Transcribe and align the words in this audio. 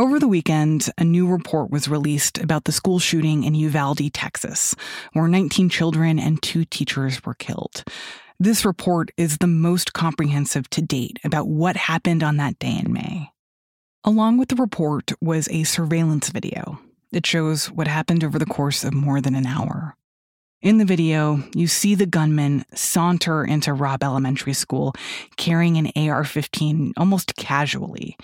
Over 0.00 0.18
the 0.18 0.28
weekend, 0.28 0.88
a 0.96 1.04
new 1.04 1.26
report 1.26 1.70
was 1.70 1.86
released 1.86 2.38
about 2.38 2.64
the 2.64 2.72
school 2.72 2.98
shooting 2.98 3.44
in 3.44 3.54
Uvalde, 3.54 4.10
Texas, 4.14 4.74
where 5.12 5.28
19 5.28 5.68
children 5.68 6.18
and 6.18 6.42
two 6.42 6.64
teachers 6.64 7.22
were 7.22 7.34
killed. 7.34 7.84
This 8.38 8.64
report 8.64 9.10
is 9.18 9.36
the 9.36 9.46
most 9.46 9.92
comprehensive 9.92 10.70
to 10.70 10.80
date 10.80 11.18
about 11.22 11.48
what 11.48 11.76
happened 11.76 12.22
on 12.22 12.38
that 12.38 12.58
day 12.58 12.80
in 12.82 12.94
May. 12.94 13.30
Along 14.02 14.38
with 14.38 14.48
the 14.48 14.56
report 14.56 15.12
was 15.20 15.50
a 15.50 15.64
surveillance 15.64 16.30
video. 16.30 16.80
It 17.12 17.26
shows 17.26 17.70
what 17.70 17.86
happened 17.86 18.24
over 18.24 18.38
the 18.38 18.46
course 18.46 18.84
of 18.84 18.94
more 18.94 19.20
than 19.20 19.34
an 19.34 19.44
hour. 19.44 19.98
In 20.62 20.76
the 20.76 20.84
video, 20.84 21.42
you 21.54 21.66
see 21.66 21.94
the 21.94 22.04
gunman 22.04 22.66
saunter 22.74 23.42
into 23.42 23.72
Robb 23.72 24.02
Elementary 24.02 24.52
School 24.52 24.94
carrying 25.38 25.78
an 25.78 25.90
AR 25.96 26.22
15 26.22 26.92
almost 26.98 27.34
casually. 27.36 28.14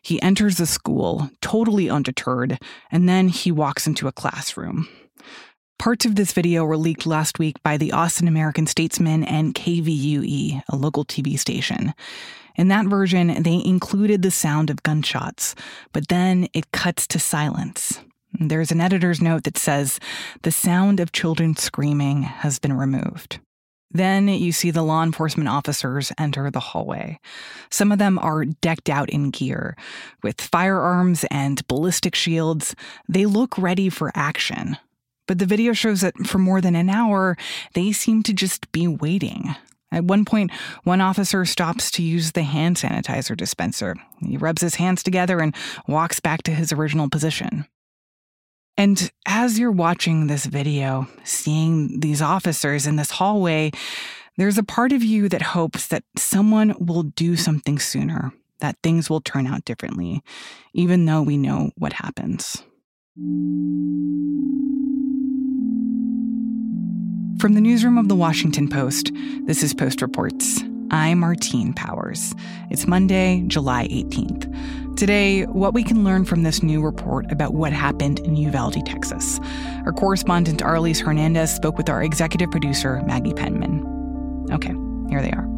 He 0.00 0.20
enters 0.22 0.56
the 0.56 0.64
school, 0.64 1.30
totally 1.42 1.90
undeterred, 1.90 2.58
and 2.90 3.06
then 3.06 3.28
he 3.28 3.52
walks 3.52 3.86
into 3.86 4.08
a 4.08 4.12
classroom. 4.12 4.88
Parts 5.78 6.06
of 6.06 6.14
this 6.14 6.32
video 6.32 6.64
were 6.64 6.78
leaked 6.78 7.04
last 7.04 7.38
week 7.38 7.62
by 7.62 7.76
the 7.76 7.92
Austin 7.92 8.26
American 8.26 8.66
Statesman 8.66 9.22
and 9.24 9.54
KVUE, 9.54 10.62
a 10.70 10.76
local 10.76 11.04
TV 11.04 11.38
station. 11.38 11.92
In 12.56 12.68
that 12.68 12.86
version, 12.86 13.42
they 13.42 13.62
included 13.62 14.22
the 14.22 14.30
sound 14.30 14.70
of 14.70 14.82
gunshots, 14.82 15.54
but 15.92 16.08
then 16.08 16.48
it 16.54 16.72
cuts 16.72 17.06
to 17.08 17.18
silence. 17.18 18.00
There's 18.38 18.72
an 18.72 18.80
editor's 18.80 19.20
note 19.20 19.44
that 19.44 19.58
says 19.58 20.00
the 20.42 20.52
sound 20.52 21.00
of 21.00 21.12
children 21.12 21.56
screaming 21.56 22.22
has 22.22 22.58
been 22.58 22.72
removed. 22.72 23.40
Then 23.90 24.26
you 24.28 24.52
see 24.52 24.70
the 24.70 24.82
law 24.82 25.02
enforcement 25.02 25.48
officers 25.48 26.12
enter 26.18 26.50
the 26.50 26.60
hallway. 26.60 27.18
Some 27.70 27.92
of 27.92 27.98
them 27.98 28.18
are 28.18 28.46
decked 28.46 28.88
out 28.88 29.10
in 29.10 29.30
gear 29.30 29.76
with 30.22 30.40
firearms 30.40 31.24
and 31.30 31.66
ballistic 31.68 32.14
shields. 32.14 32.74
They 33.06 33.26
look 33.26 33.56
ready 33.58 33.90
for 33.90 34.10
action. 34.14 34.78
But 35.28 35.38
the 35.38 35.46
video 35.46 35.72
shows 35.74 36.00
that 36.00 36.16
for 36.26 36.38
more 36.38 36.60
than 36.60 36.74
an 36.74 36.88
hour, 36.88 37.36
they 37.74 37.92
seem 37.92 38.22
to 38.24 38.32
just 38.32 38.72
be 38.72 38.88
waiting. 38.88 39.54
At 39.92 40.04
one 40.04 40.24
point, 40.24 40.50
one 40.84 41.02
officer 41.02 41.44
stops 41.44 41.90
to 41.92 42.02
use 42.02 42.32
the 42.32 42.42
hand 42.44 42.76
sanitizer 42.76 43.36
dispenser. 43.36 43.94
He 44.20 44.38
rubs 44.38 44.62
his 44.62 44.76
hands 44.76 45.02
together 45.02 45.38
and 45.40 45.54
walks 45.86 46.18
back 46.18 46.42
to 46.44 46.50
his 46.50 46.72
original 46.72 47.10
position. 47.10 47.66
And 48.76 49.12
as 49.26 49.58
you're 49.58 49.70
watching 49.70 50.26
this 50.26 50.46
video, 50.46 51.06
seeing 51.24 52.00
these 52.00 52.22
officers 52.22 52.86
in 52.86 52.96
this 52.96 53.10
hallway, 53.10 53.70
there's 54.38 54.58
a 54.58 54.62
part 54.62 54.92
of 54.92 55.02
you 55.02 55.28
that 55.28 55.42
hopes 55.42 55.88
that 55.88 56.04
someone 56.16 56.74
will 56.78 57.02
do 57.02 57.36
something 57.36 57.78
sooner, 57.78 58.32
that 58.60 58.76
things 58.82 59.10
will 59.10 59.20
turn 59.20 59.46
out 59.46 59.64
differently, 59.64 60.22
even 60.72 61.04
though 61.04 61.20
we 61.20 61.36
know 61.36 61.70
what 61.76 61.92
happens. 61.92 62.62
From 67.38 67.54
the 67.54 67.60
newsroom 67.60 67.98
of 67.98 68.08
the 68.08 68.16
Washington 68.16 68.68
Post, 68.68 69.12
this 69.44 69.62
is 69.62 69.74
Post 69.74 70.00
Reports. 70.00 70.62
I'm 70.90 71.20
Martine 71.20 71.74
Powers. 71.74 72.34
It's 72.70 72.86
Monday, 72.86 73.44
July 73.48 73.88
18th. 73.88 74.81
Today, 74.96 75.44
what 75.46 75.74
we 75.74 75.82
can 75.82 76.04
learn 76.04 76.24
from 76.24 76.42
this 76.42 76.62
new 76.62 76.82
report 76.82 77.30
about 77.32 77.54
what 77.54 77.72
happened 77.72 78.20
in 78.20 78.36
Uvalde, 78.36 78.84
Texas. 78.86 79.40
Our 79.84 79.92
correspondent 79.92 80.60
Arelis 80.60 81.00
Hernandez 81.00 81.52
spoke 81.54 81.76
with 81.76 81.88
our 81.88 82.02
executive 82.02 82.50
producer, 82.50 83.02
Maggie 83.06 83.32
Penman. 83.32 83.86
Okay, 84.52 84.74
here 85.08 85.22
they 85.22 85.30
are. 85.30 85.48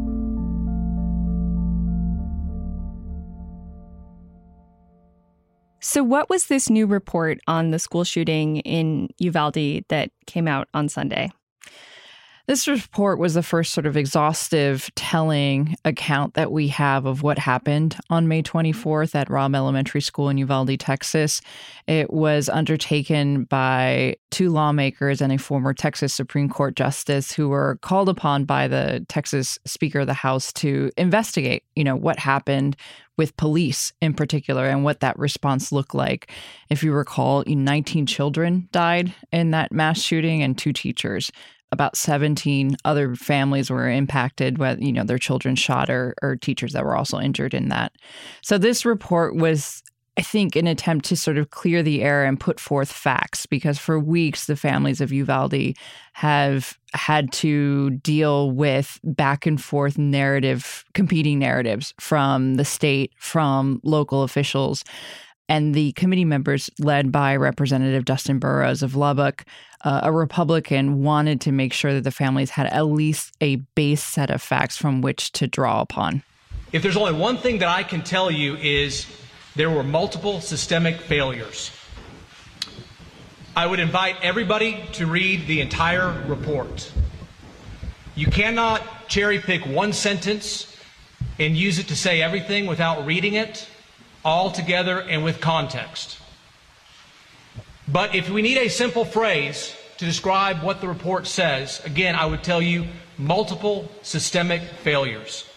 So, 5.80 6.02
what 6.02 6.30
was 6.30 6.46
this 6.46 6.70
new 6.70 6.86
report 6.86 7.38
on 7.46 7.70
the 7.70 7.78
school 7.78 8.04
shooting 8.04 8.58
in 8.60 9.08
Uvalde 9.18 9.84
that 9.88 10.10
came 10.26 10.48
out 10.48 10.68
on 10.72 10.88
Sunday? 10.88 11.30
This 12.46 12.68
report 12.68 13.18
was 13.18 13.32
the 13.32 13.42
first 13.42 13.72
sort 13.72 13.86
of 13.86 13.96
exhaustive 13.96 14.90
telling 14.96 15.76
account 15.86 16.34
that 16.34 16.52
we 16.52 16.68
have 16.68 17.06
of 17.06 17.22
what 17.22 17.38
happened 17.38 17.96
on 18.10 18.28
May 18.28 18.42
24th 18.42 19.14
at 19.14 19.30
Robb 19.30 19.54
Elementary 19.54 20.02
School 20.02 20.28
in 20.28 20.36
Uvalde, 20.36 20.78
Texas. 20.78 21.40
It 21.86 22.12
was 22.12 22.50
undertaken 22.50 23.44
by 23.44 24.16
two 24.30 24.50
lawmakers 24.50 25.22
and 25.22 25.32
a 25.32 25.38
former 25.38 25.72
Texas 25.72 26.12
Supreme 26.12 26.50
Court 26.50 26.76
justice 26.76 27.32
who 27.32 27.48
were 27.48 27.78
called 27.80 28.10
upon 28.10 28.44
by 28.44 28.68
the 28.68 29.06
Texas 29.08 29.58
Speaker 29.64 30.00
of 30.00 30.06
the 30.06 30.12
House 30.12 30.52
to 30.54 30.90
investigate, 30.98 31.64
you 31.74 31.84
know, 31.84 31.96
what 31.96 32.18
happened 32.18 32.76
with 33.16 33.34
police 33.38 33.94
in 34.02 34.12
particular 34.12 34.66
and 34.66 34.84
what 34.84 35.00
that 35.00 35.18
response 35.18 35.72
looked 35.72 35.94
like. 35.94 36.30
If 36.68 36.82
you 36.82 36.92
recall, 36.92 37.42
19 37.46 38.04
children 38.04 38.68
died 38.70 39.14
in 39.32 39.52
that 39.52 39.72
mass 39.72 39.98
shooting 39.98 40.42
and 40.42 40.58
two 40.58 40.74
teachers 40.74 41.30
about 41.74 41.96
17 41.96 42.76
other 42.84 43.14
families 43.14 43.68
were 43.68 43.90
impacted 43.90 44.58
with 44.58 44.80
you 44.80 44.92
know 44.92 45.04
their 45.04 45.18
children 45.18 45.56
shot 45.56 45.90
or, 45.90 46.14
or 46.22 46.36
teachers 46.36 46.72
that 46.72 46.84
were 46.84 46.96
also 46.96 47.20
injured 47.20 47.52
in 47.52 47.68
that 47.68 47.92
so 48.42 48.56
this 48.56 48.86
report 48.86 49.36
was 49.36 49.82
I 50.16 50.22
think 50.22 50.54
an 50.54 50.68
attempt 50.68 51.06
to 51.06 51.16
sort 51.16 51.38
of 51.38 51.50
clear 51.50 51.82
the 51.82 52.02
air 52.02 52.24
and 52.24 52.38
put 52.38 52.60
forth 52.60 52.92
facts 52.92 53.46
because 53.46 53.78
for 53.78 53.98
weeks 53.98 54.46
the 54.46 54.54
families 54.54 55.00
of 55.00 55.12
Uvalde 55.12 55.74
have 56.12 56.78
had 56.92 57.32
to 57.32 57.90
deal 57.90 58.52
with 58.52 59.00
back 59.02 59.44
and 59.44 59.60
forth 59.60 59.98
narrative, 59.98 60.84
competing 60.94 61.40
narratives 61.40 61.94
from 61.98 62.54
the 62.54 62.64
state, 62.64 63.12
from 63.18 63.80
local 63.82 64.22
officials. 64.22 64.84
And 65.48 65.74
the 65.74 65.92
committee 65.92 66.24
members, 66.24 66.70
led 66.78 67.12
by 67.12 67.36
Representative 67.36 68.06
Dustin 68.06 68.38
Burrows 68.38 68.82
of 68.82 68.96
Lubbock, 68.96 69.44
uh, 69.84 70.00
a 70.04 70.12
Republican, 70.12 71.02
wanted 71.02 71.40
to 71.42 71.52
make 71.52 71.72
sure 71.74 71.92
that 71.92 72.04
the 72.04 72.10
families 72.10 72.50
had 72.50 72.66
at 72.68 72.86
least 72.86 73.34
a 73.42 73.56
base 73.74 74.02
set 74.02 74.30
of 74.30 74.40
facts 74.40 74.76
from 74.76 75.02
which 75.02 75.32
to 75.32 75.46
draw 75.46 75.82
upon. 75.82 76.22
If 76.72 76.82
there's 76.82 76.96
only 76.96 77.12
one 77.12 77.36
thing 77.36 77.58
that 77.58 77.68
I 77.68 77.82
can 77.82 78.02
tell 78.02 78.30
you 78.30 78.56
is 78.56 79.06
there 79.54 79.70
were 79.70 79.82
multiple 79.82 80.40
systemic 80.40 81.00
failures. 81.00 81.70
I 83.54 83.66
would 83.66 83.78
invite 83.78 84.16
everybody 84.22 84.82
to 84.94 85.06
read 85.06 85.46
the 85.46 85.60
entire 85.60 86.24
report. 86.26 86.90
You 88.16 88.26
cannot 88.26 89.08
cherry 89.08 89.38
pick 89.38 89.66
one 89.66 89.92
sentence 89.92 90.74
and 91.38 91.56
use 91.56 91.78
it 91.78 91.88
to 91.88 91.96
say 91.96 92.22
everything 92.22 92.66
without 92.66 93.06
reading 93.06 93.34
it 93.34 93.68
all 94.24 94.50
together 94.50 95.00
and 95.00 95.22
with 95.22 95.40
context. 95.40 96.18
But 97.86 98.14
if 98.14 98.30
we 98.30 98.42
need 98.42 98.56
a 98.56 98.68
simple 98.68 99.04
phrase 99.04 99.76
to 99.98 100.04
describe 100.04 100.62
what 100.62 100.80
the 100.80 100.88
report 100.88 101.26
says, 101.26 101.82
again, 101.84 102.14
I 102.14 102.26
would 102.26 102.42
tell 102.42 102.62
you 102.62 102.86
multiple 103.18 103.90
systemic 104.02 104.62
failures. 104.62 105.48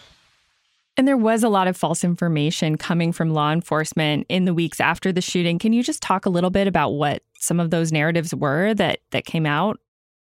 And 0.96 1.06
there 1.06 1.16
was 1.16 1.44
a 1.44 1.48
lot 1.48 1.68
of 1.68 1.76
false 1.76 2.02
information 2.02 2.76
coming 2.76 3.12
from 3.12 3.30
law 3.30 3.52
enforcement 3.52 4.26
in 4.28 4.44
the 4.44 4.54
weeks 4.54 4.80
after 4.80 5.12
the 5.12 5.20
shooting. 5.20 5.58
Can 5.58 5.72
you 5.72 5.82
just 5.82 6.02
talk 6.02 6.26
a 6.26 6.30
little 6.30 6.50
bit 6.50 6.66
about 6.66 6.90
what 6.90 7.22
some 7.38 7.60
of 7.60 7.70
those 7.70 7.92
narratives 7.92 8.34
were 8.34 8.74
that 8.74 8.98
that 9.12 9.24
came 9.24 9.46
out? 9.46 9.78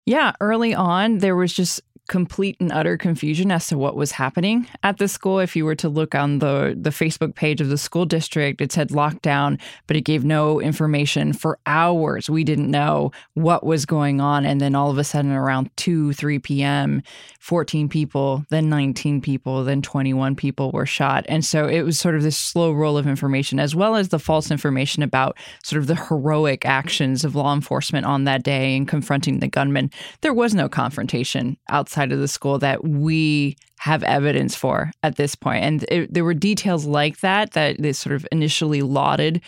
Yeah, 0.06 0.34
early 0.40 0.74
on 0.74 1.20
there 1.20 1.36
was 1.36 1.54
just 1.54 1.82
complete 2.10 2.58
and 2.60 2.72
utter 2.74 2.98
confusion 2.98 3.52
as 3.52 3.68
to 3.68 3.78
what 3.78 3.96
was 3.96 4.12
happening 4.12 4.68
at 4.84 4.98
the 4.98 5.08
school. 5.08 5.40
If 5.40 5.56
you 5.56 5.64
were 5.64 5.76
to 5.76 5.88
look 5.88 6.16
on 6.16 6.40
the, 6.40 6.76
the 6.78 6.90
Facebook 6.90 7.36
page 7.36 7.62
of 7.62 7.70
the 7.70 7.78
school 7.78 8.06
district, 8.06 8.60
it 8.60 8.72
said 8.72 8.90
lockdown, 8.90 9.62
but 9.88 9.96
it 9.96 10.02
gave 10.02 10.26
no 10.26 10.60
information 10.60 11.32
for 11.32 11.60
hours. 11.66 12.30
We 12.30 12.44
didn't 12.44 12.70
know 12.70 13.12
what 13.36 13.66
was 13.66 13.86
going 13.86 14.20
on. 14.20 14.46
And 14.46 14.60
then 14.60 14.76
all 14.76 14.90
of 14.90 14.98
a 14.98 15.04
sudden, 15.04 15.32
around 15.32 15.70
2, 15.78 16.12
3 16.14 16.40
p.m., 16.40 17.04
14 17.40 17.88
people, 17.88 18.44
then 18.50 18.70
19 18.70 19.22
people, 19.22 19.64
then 19.64 19.82
21 19.82 20.36
people 20.36 20.72
were 20.72 20.88
shot. 20.88 21.26
And 21.30 21.46
so 21.46 21.68
it 21.68 21.84
was 21.84 22.00
sort 22.00 22.16
of 22.16 22.24
this 22.24 22.38
slow 22.38 22.72
roll 22.72 22.98
of 22.98 23.08
information, 23.08 23.60
as 23.60 23.76
well 23.76 23.96
as 23.96 24.10
the 24.10 24.20
false 24.20 24.50
information 24.50 25.04
about 25.04 25.38
sort 25.64 25.80
of 25.80 25.88
the 25.88 25.96
heroic 25.96 26.66
actions 26.66 27.24
of 27.24 27.36
law 27.36 27.54
enforcement 27.54 28.08
on 28.08 28.24
that 28.24 28.42
day 28.42 28.76
in 28.76 28.88
confronting 28.88 29.40
the 29.40 29.48
gunman. 29.48 29.92
There 30.22 30.34
was 30.34 30.56
no 30.56 30.68
confrontation 30.68 31.58
outside 31.70 31.99
outside 32.00 32.14
of 32.14 32.20
the 32.20 32.28
school 32.28 32.60
that 32.60 32.88
we 32.88 33.58
have 33.78 34.04
evidence 34.04 34.56
for 34.56 34.92
at 35.04 35.18
this 35.18 35.36
point. 35.36 35.64
And 35.64 35.84
it, 35.90 36.14
there 36.14 36.24
were 36.24 36.34
details 36.34 36.86
like 36.86 37.20
that 37.20 37.52
that 37.52 37.82
they 37.82 37.94
sort 37.94 38.16
of 38.16 38.26
initially 38.32 38.82
lauded 38.82 39.42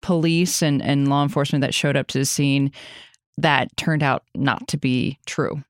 police 0.00 0.62
and, 0.62 0.80
and 0.80 1.08
law 1.08 1.22
enforcement 1.24 1.62
that 1.62 1.74
showed 1.74 1.96
up 1.96 2.06
to 2.08 2.18
the 2.18 2.24
scene 2.24 2.70
that 3.36 3.76
turned 3.76 4.02
out 4.02 4.22
not 4.36 4.66
to 4.68 4.76
be 4.76 5.18
true. 5.26 5.62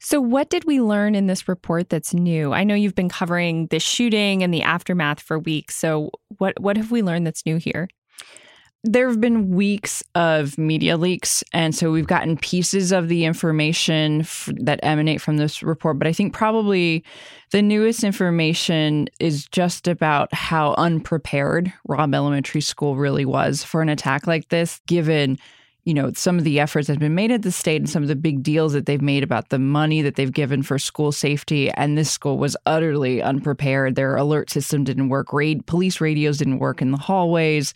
So, 0.00 0.20
what 0.20 0.48
did 0.48 0.64
we 0.64 0.80
learn 0.80 1.16
in 1.16 1.26
this 1.26 1.48
report 1.48 1.88
that's 1.88 2.14
new? 2.14 2.52
I 2.52 2.62
know 2.62 2.76
you've 2.76 2.94
been 2.94 3.08
covering 3.08 3.66
the 3.66 3.80
shooting 3.80 4.44
and 4.44 4.54
the 4.54 4.62
aftermath 4.62 5.20
for 5.20 5.40
weeks. 5.40 5.74
So, 5.74 6.10
what 6.38 6.60
what 6.60 6.76
have 6.76 6.92
we 6.92 7.02
learned 7.02 7.26
that's 7.26 7.44
new 7.44 7.56
here? 7.56 7.88
There 8.84 9.08
have 9.08 9.20
been 9.20 9.50
weeks 9.50 10.04
of 10.14 10.56
media 10.56 10.96
leaks, 10.96 11.42
and 11.52 11.74
so 11.74 11.90
we've 11.90 12.06
gotten 12.06 12.36
pieces 12.36 12.92
of 12.92 13.08
the 13.08 13.24
information 13.24 14.20
f- 14.20 14.48
that 14.54 14.78
emanate 14.84 15.20
from 15.20 15.36
this 15.36 15.64
report. 15.64 15.98
But 15.98 16.06
I 16.06 16.12
think 16.12 16.32
probably 16.32 17.02
the 17.50 17.60
newest 17.60 18.04
information 18.04 19.08
is 19.18 19.46
just 19.46 19.88
about 19.88 20.32
how 20.32 20.74
unprepared 20.78 21.72
Robb 21.88 22.14
Elementary 22.14 22.60
School 22.60 22.96
really 22.96 23.24
was 23.24 23.64
for 23.64 23.82
an 23.82 23.88
attack 23.88 24.28
like 24.28 24.48
this, 24.48 24.80
given 24.86 25.38
you 25.84 25.94
know 25.94 26.12
some 26.14 26.36
of 26.36 26.44
the 26.44 26.60
efforts 26.60 26.86
that 26.86 26.92
have 26.92 27.00
been 27.00 27.14
made 27.14 27.32
at 27.32 27.42
the 27.42 27.50
state 27.50 27.80
and 27.80 27.88
some 27.88 28.02
of 28.02 28.08
the 28.08 28.14
big 28.14 28.42
deals 28.42 28.74
that 28.74 28.84
they've 28.84 29.00
made 29.00 29.22
about 29.22 29.48
the 29.48 29.58
money 29.58 30.02
that 30.02 30.16
they've 30.16 30.32
given 30.32 30.62
for 30.62 30.78
school 30.78 31.12
safety 31.12 31.70
and 31.70 31.96
this 31.96 32.10
school 32.10 32.36
was 32.36 32.58
utterly 32.66 33.22
unprepared 33.22 33.94
their 33.94 34.14
alert 34.16 34.50
system 34.50 34.84
didn't 34.84 35.08
work 35.08 35.32
Raid, 35.32 35.64
police 35.64 35.98
radios 35.98 36.36
didn't 36.36 36.58
work 36.58 36.82
in 36.82 36.90
the 36.90 36.98
hallways 36.98 37.72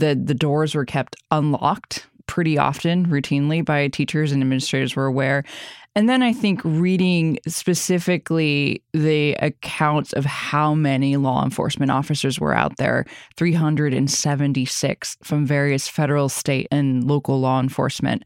the 0.00 0.20
the 0.22 0.34
doors 0.34 0.74
were 0.74 0.84
kept 0.84 1.16
unlocked 1.30 2.06
pretty 2.26 2.56
often, 2.56 3.06
routinely 3.06 3.64
by 3.64 3.88
teachers 3.88 4.30
and 4.30 4.40
administrators 4.40 4.94
were 4.94 5.06
aware. 5.06 5.44
And 5.96 6.08
then 6.08 6.22
I 6.22 6.32
think 6.32 6.60
reading 6.62 7.38
specifically 7.48 8.84
the 8.92 9.32
accounts 9.40 10.12
of 10.12 10.24
how 10.24 10.72
many 10.72 11.16
law 11.16 11.42
enforcement 11.42 11.90
officers 11.90 12.38
were 12.38 12.54
out 12.54 12.76
there 12.76 13.04
376 13.36 15.16
from 15.24 15.44
various 15.44 15.88
federal, 15.88 16.28
state, 16.28 16.68
and 16.70 17.02
local 17.02 17.40
law 17.40 17.58
enforcement. 17.58 18.22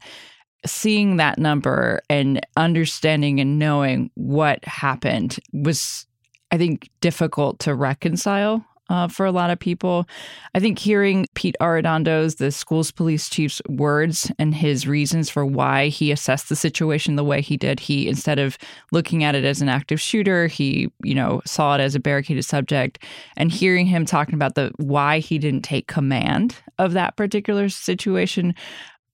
Seeing 0.67 1.17
that 1.17 1.39
number 1.39 2.01
and 2.07 2.45
understanding 2.57 3.39
and 3.39 3.57
knowing 3.57 4.11
what 4.13 4.63
happened 4.65 5.39
was, 5.51 6.05
I 6.51 6.59
think, 6.59 6.89
difficult 7.01 7.57
to 7.61 7.73
reconcile 7.73 8.63
uh, 8.89 9.07
for 9.07 9.25
a 9.25 9.31
lot 9.31 9.49
of 9.49 9.59
people. 9.59 10.07
I 10.53 10.59
think 10.59 10.79
hearing 10.79 11.27
Pete 11.33 11.55
Arredondo's, 11.59 12.35
the 12.35 12.51
school's 12.51 12.91
police 12.91 13.29
chief's 13.29 13.61
words 13.67 14.31
and 14.37 14.53
his 14.53 14.87
reasons 14.87 15.29
for 15.29 15.45
why 15.45 15.87
he 15.87 16.11
assessed 16.11 16.49
the 16.49 16.55
situation 16.55 17.15
the 17.15 17.23
way 17.23 17.41
he 17.41 17.57
did, 17.57 17.79
he 17.79 18.07
instead 18.07 18.39
of 18.39 18.57
looking 18.91 19.23
at 19.23 19.35
it 19.35 19.45
as 19.45 19.61
an 19.61 19.69
active 19.69 19.99
shooter, 19.99 20.47
he 20.47 20.91
you 21.03 21.15
know 21.15 21.41
saw 21.45 21.75
it 21.75 21.81
as 21.81 21.95
a 21.95 21.99
barricaded 21.99 22.45
subject. 22.45 23.03
And 23.37 23.51
hearing 23.51 23.85
him 23.85 24.05
talking 24.05 24.35
about 24.35 24.55
the 24.55 24.71
why 24.77 25.19
he 25.19 25.37
didn't 25.37 25.63
take 25.63 25.87
command 25.87 26.55
of 26.77 26.93
that 26.93 27.15
particular 27.15 27.69
situation 27.69 28.53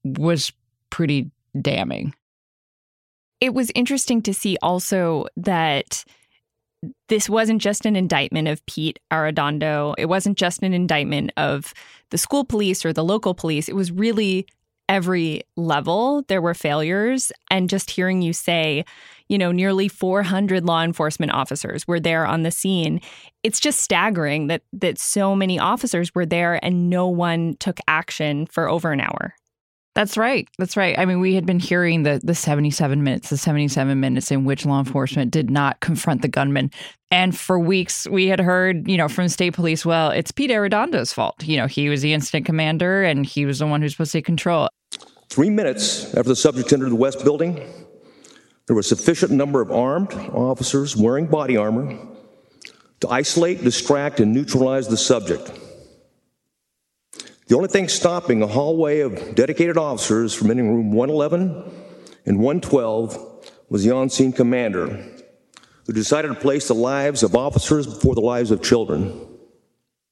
was 0.04 0.52
pretty 0.90 1.30
damning. 1.60 2.14
It 3.40 3.54
was 3.54 3.72
interesting 3.74 4.22
to 4.22 4.34
see 4.34 4.56
also 4.62 5.26
that 5.36 6.04
this 7.08 7.28
wasn't 7.28 7.62
just 7.62 7.86
an 7.86 7.96
indictment 7.96 8.48
of 8.48 8.64
Pete 8.66 8.98
Arredondo. 9.10 9.94
It 9.98 10.06
wasn't 10.06 10.38
just 10.38 10.62
an 10.62 10.72
indictment 10.72 11.30
of 11.36 11.74
the 12.10 12.18
school 12.18 12.44
police 12.44 12.84
or 12.84 12.92
the 12.92 13.04
local 13.04 13.34
police. 13.34 13.68
It 13.68 13.76
was 13.76 13.92
really 13.92 14.46
every 14.88 15.42
level 15.56 16.22
there 16.28 16.42
were 16.42 16.54
failures. 16.54 17.32
And 17.50 17.70
just 17.70 17.90
hearing 17.90 18.20
you 18.20 18.32
say, 18.32 18.84
you 19.28 19.38
know, 19.38 19.52
nearly 19.52 19.88
400 19.88 20.64
law 20.64 20.82
enforcement 20.82 21.32
officers 21.32 21.86
were 21.86 22.00
there 22.00 22.26
on 22.26 22.42
the 22.42 22.50
scene. 22.50 23.00
It's 23.42 23.60
just 23.60 23.80
staggering 23.80 24.48
that 24.48 24.62
that 24.72 24.98
so 24.98 25.34
many 25.34 25.58
officers 25.58 26.14
were 26.14 26.26
there 26.26 26.62
and 26.64 26.90
no 26.90 27.08
one 27.08 27.56
took 27.58 27.80
action 27.88 28.46
for 28.46 28.68
over 28.68 28.92
an 28.92 29.00
hour. 29.00 29.34
That's 29.94 30.16
right. 30.16 30.48
That's 30.58 30.76
right. 30.76 30.98
I 30.98 31.04
mean, 31.04 31.20
we 31.20 31.34
had 31.34 31.44
been 31.44 31.58
hearing 31.58 32.02
the 32.02 32.20
the 32.24 32.34
77 32.34 33.02
minutes, 33.02 33.28
the 33.28 33.36
77 33.36 34.00
minutes 34.00 34.30
in 34.30 34.44
which 34.44 34.64
law 34.64 34.78
enforcement 34.78 35.30
did 35.30 35.50
not 35.50 35.80
confront 35.80 36.22
the 36.22 36.28
gunman. 36.28 36.70
And 37.10 37.36
for 37.36 37.58
weeks 37.58 38.06
we 38.08 38.28
had 38.28 38.40
heard, 38.40 38.88
you 38.88 38.96
know, 38.96 39.08
from 39.08 39.28
state 39.28 39.52
police, 39.52 39.84
well, 39.84 40.10
it's 40.10 40.32
Pete 40.32 40.50
Arredondo's 40.50 41.12
fault. 41.12 41.44
You 41.44 41.58
know, 41.58 41.66
he 41.66 41.90
was 41.90 42.00
the 42.00 42.14
incident 42.14 42.46
commander 42.46 43.02
and 43.02 43.26
he 43.26 43.44
was 43.44 43.58
the 43.58 43.66
one 43.66 43.82
who's 43.82 43.92
supposed 43.92 44.12
to 44.12 44.18
take 44.18 44.24
control. 44.24 44.68
Three 45.28 45.50
minutes 45.50 46.14
after 46.14 46.30
the 46.30 46.36
subject 46.36 46.72
entered 46.72 46.90
the 46.90 46.96
West 46.96 47.22
Building, 47.22 47.60
there 48.66 48.76
was 48.76 48.88
sufficient 48.88 49.32
number 49.32 49.60
of 49.60 49.70
armed 49.70 50.12
officers 50.32 50.96
wearing 50.96 51.26
body 51.26 51.56
armor 51.56 51.98
to 53.00 53.08
isolate, 53.08 53.62
distract, 53.62 54.20
and 54.20 54.32
neutralize 54.32 54.88
the 54.88 54.96
subject. 54.96 55.50
The 57.52 57.58
only 57.58 57.68
thing 57.68 57.88
stopping 57.88 58.42
a 58.42 58.46
hallway 58.46 59.00
of 59.00 59.34
dedicated 59.34 59.76
officers 59.76 60.32
from 60.32 60.50
entering 60.50 60.74
room 60.74 60.90
111 60.90 61.50
and 62.24 62.38
112 62.38 63.52
was 63.68 63.84
the 63.84 63.94
on 63.94 64.08
scene 64.08 64.32
commander, 64.32 65.04
who 65.86 65.92
decided 65.92 66.28
to 66.28 66.34
place 66.34 66.68
the 66.68 66.74
lives 66.74 67.22
of 67.22 67.36
officers 67.36 67.86
before 67.86 68.14
the 68.14 68.22
lives 68.22 68.50
of 68.50 68.62
children. 68.62 69.12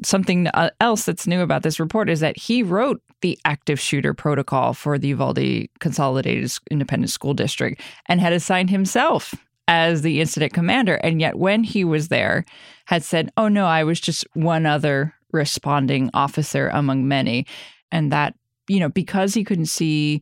Something 0.04 0.48
uh, 0.48 0.68
else 0.80 1.06
that's 1.06 1.26
new 1.26 1.40
about 1.40 1.62
this 1.62 1.80
report 1.80 2.10
is 2.10 2.20
that 2.20 2.36
he 2.36 2.62
wrote 2.62 3.00
the 3.22 3.38
active 3.46 3.80
shooter 3.80 4.12
protocol 4.12 4.74
for 4.74 4.98
the 4.98 5.08
Uvalde 5.08 5.66
Consolidated 5.78 6.52
Independent 6.70 7.08
School 7.08 7.32
District 7.32 7.80
and 8.04 8.20
had 8.20 8.34
assigned 8.34 8.68
himself 8.68 9.34
as 9.66 10.02
the 10.02 10.20
incident 10.20 10.52
commander. 10.52 10.96
And 10.96 11.22
yet, 11.22 11.38
when 11.38 11.64
he 11.64 11.84
was 11.84 12.08
there, 12.08 12.44
had 12.84 13.02
said, 13.02 13.32
Oh, 13.38 13.48
no, 13.48 13.64
I 13.64 13.82
was 13.82 13.98
just 13.98 14.26
one 14.34 14.66
other 14.66 15.14
responding 15.32 16.10
officer 16.14 16.68
among 16.68 17.08
many. 17.08 17.46
And 17.92 18.12
that, 18.12 18.34
you 18.68 18.80
know, 18.80 18.88
because 18.88 19.34
he 19.34 19.44
couldn't 19.44 19.66
see 19.66 20.20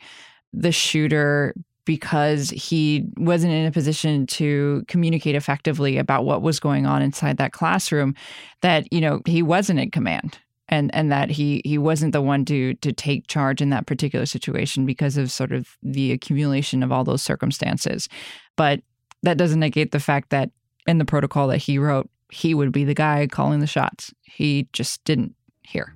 the 0.53 0.73
shooter, 0.73 1.55
because 1.85 2.51
he 2.51 3.05
wasn't 3.17 3.53
in 3.53 3.67
a 3.67 3.73
position 3.73 4.27
to 4.27 4.85
communicate 4.89 5.35
effectively 5.35 5.99
about 5.99 6.25
what 6.25 6.43
was 6.43 6.61
going 6.61 6.87
on 6.87 7.03
inside 7.03 7.39
that 7.39 7.53
classroom, 7.53 8.15
that, 8.63 8.91
you 8.93 9.01
know, 9.01 9.21
he 9.27 9.43
wasn't 9.43 9.81
in 9.81 9.91
command. 9.91 10.39
And, 10.71 10.95
and 10.95 11.11
that 11.11 11.31
he 11.31 11.63
he 11.65 11.79
wasn't 11.79 12.13
the 12.13 12.21
one 12.21 12.45
to 12.45 12.75
to 12.75 12.93
take 12.93 13.27
charge 13.27 13.63
in 13.63 13.71
that 13.71 13.87
particular 13.87 14.27
situation 14.27 14.85
because 14.85 15.17
of 15.17 15.31
sort 15.31 15.51
of 15.51 15.79
the 15.83 16.13
accumulation 16.13 16.83
of 16.83 16.93
all 16.93 17.05
those 17.05 17.23
circumstances, 17.23 18.07
but 18.55 18.83
that 19.23 19.39
doesn't 19.39 19.61
negate 19.61 19.93
the 19.93 19.99
fact 19.99 20.29
that 20.29 20.51
in 20.87 20.99
the 20.99 21.07
protocol 21.07 21.49
that 21.49 21.57
he 21.57 21.79
wrote, 21.79 22.11
he 22.31 22.55
would 22.55 22.73
be 22.73 22.85
the 22.85 22.95
guy 22.95 23.27
calling 23.27 23.61
the 23.61 23.67
shots. 23.67 24.13
He 24.23 24.69
just 24.73 25.05
didn't 25.05 25.35
hear. 25.63 25.95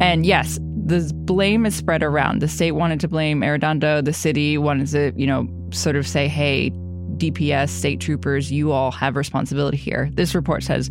And 0.00 0.26
yes, 0.26 0.58
the 0.86 1.10
blame 1.14 1.66
is 1.66 1.74
spread 1.74 2.02
around. 2.02 2.40
The 2.40 2.48
state 2.48 2.72
wanted 2.72 3.00
to 3.00 3.08
blame 3.08 3.40
Arredondo. 3.40 4.04
The 4.04 4.12
city 4.12 4.58
wanted 4.58 4.88
to, 4.88 5.12
you 5.16 5.26
know, 5.26 5.48
sort 5.70 5.96
of 5.96 6.06
say, 6.06 6.28
hey, 6.28 6.70
DPS, 7.16 7.70
state 7.70 8.00
troopers, 8.00 8.52
you 8.52 8.72
all 8.72 8.90
have 8.92 9.16
responsibility 9.16 9.78
here. 9.78 10.10
This 10.14 10.34
report 10.34 10.62
says 10.62 10.90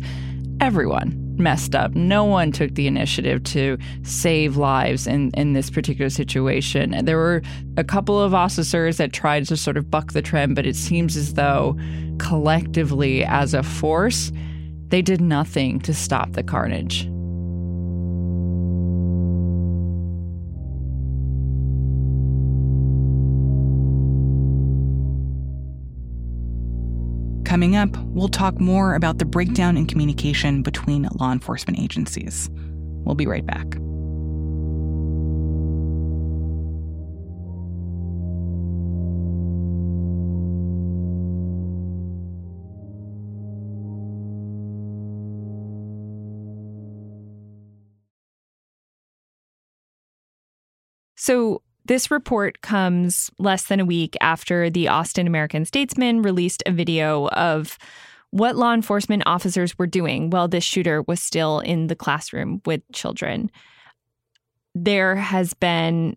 everyone 0.60 1.22
messed 1.38 1.74
up. 1.74 1.94
No 1.94 2.24
one 2.24 2.50
took 2.50 2.74
the 2.74 2.86
initiative 2.86 3.42
to 3.44 3.78
save 4.02 4.56
lives 4.56 5.06
in, 5.06 5.30
in 5.34 5.52
this 5.52 5.70
particular 5.70 6.10
situation. 6.10 6.94
And 6.94 7.06
there 7.06 7.18
were 7.18 7.42
a 7.76 7.84
couple 7.84 8.20
of 8.20 8.34
officers 8.34 8.96
that 8.96 9.12
tried 9.12 9.46
to 9.46 9.56
sort 9.56 9.76
of 9.76 9.90
buck 9.90 10.12
the 10.12 10.22
trend, 10.22 10.56
but 10.56 10.66
it 10.66 10.76
seems 10.76 11.16
as 11.16 11.34
though 11.34 11.76
collectively 12.18 13.24
as 13.24 13.54
a 13.54 13.62
force, 13.62 14.32
they 14.88 15.02
did 15.02 15.20
nothing 15.20 15.80
to 15.80 15.94
stop 15.94 16.32
the 16.32 16.42
carnage. 16.42 17.08
Coming 27.46 27.76
up, 27.76 27.96
we'll 28.08 28.28
talk 28.28 28.60
more 28.60 28.96
about 28.96 29.18
the 29.18 29.24
breakdown 29.24 29.76
in 29.76 29.86
communication 29.86 30.62
between 30.62 31.08
law 31.18 31.32
enforcement 31.32 31.78
agencies. 31.78 32.50
We'll 32.52 33.14
be 33.14 33.26
right 33.26 33.46
back. 33.46 33.76
So, 51.26 51.60
this 51.86 52.12
report 52.12 52.60
comes 52.60 53.32
less 53.40 53.64
than 53.64 53.80
a 53.80 53.84
week 53.84 54.16
after 54.20 54.70
the 54.70 54.86
Austin 54.86 55.26
American 55.26 55.64
Statesman 55.64 56.22
released 56.22 56.62
a 56.66 56.70
video 56.70 57.26
of 57.30 57.78
what 58.30 58.54
law 58.54 58.72
enforcement 58.72 59.24
officers 59.26 59.76
were 59.76 59.88
doing 59.88 60.30
while 60.30 60.46
this 60.46 60.62
shooter 60.62 61.02
was 61.02 61.20
still 61.20 61.58
in 61.58 61.88
the 61.88 61.96
classroom 61.96 62.62
with 62.64 62.80
children. 62.92 63.50
There 64.76 65.16
has 65.16 65.52
been 65.52 66.16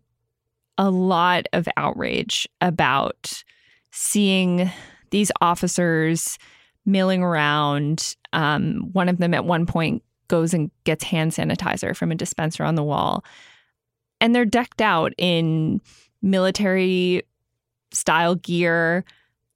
a 0.78 0.92
lot 0.92 1.48
of 1.54 1.68
outrage 1.76 2.48
about 2.62 3.44
seeing 3.90 4.70
these 5.10 5.32
officers 5.42 6.38
milling 6.86 7.24
around. 7.24 8.16
Um, 8.32 8.90
one 8.92 9.10
of 9.10 9.18
them 9.18 9.34
at 9.34 9.46
one 9.46 9.66
point 9.66 10.04
goes 10.28 10.54
and 10.54 10.70
gets 10.84 11.04
hand 11.04 11.32
sanitizer 11.32 11.96
from 11.96 12.12
a 12.12 12.16
dispenser 12.16 12.64
on 12.64 12.76
the 12.76 12.84
wall 12.84 13.24
and 14.22 14.34
they're 14.34 14.46
decked 14.46 14.82
out 14.82 15.14
in 15.18 15.82
military 16.22 17.24
style 17.92 18.36
gear. 18.36 19.04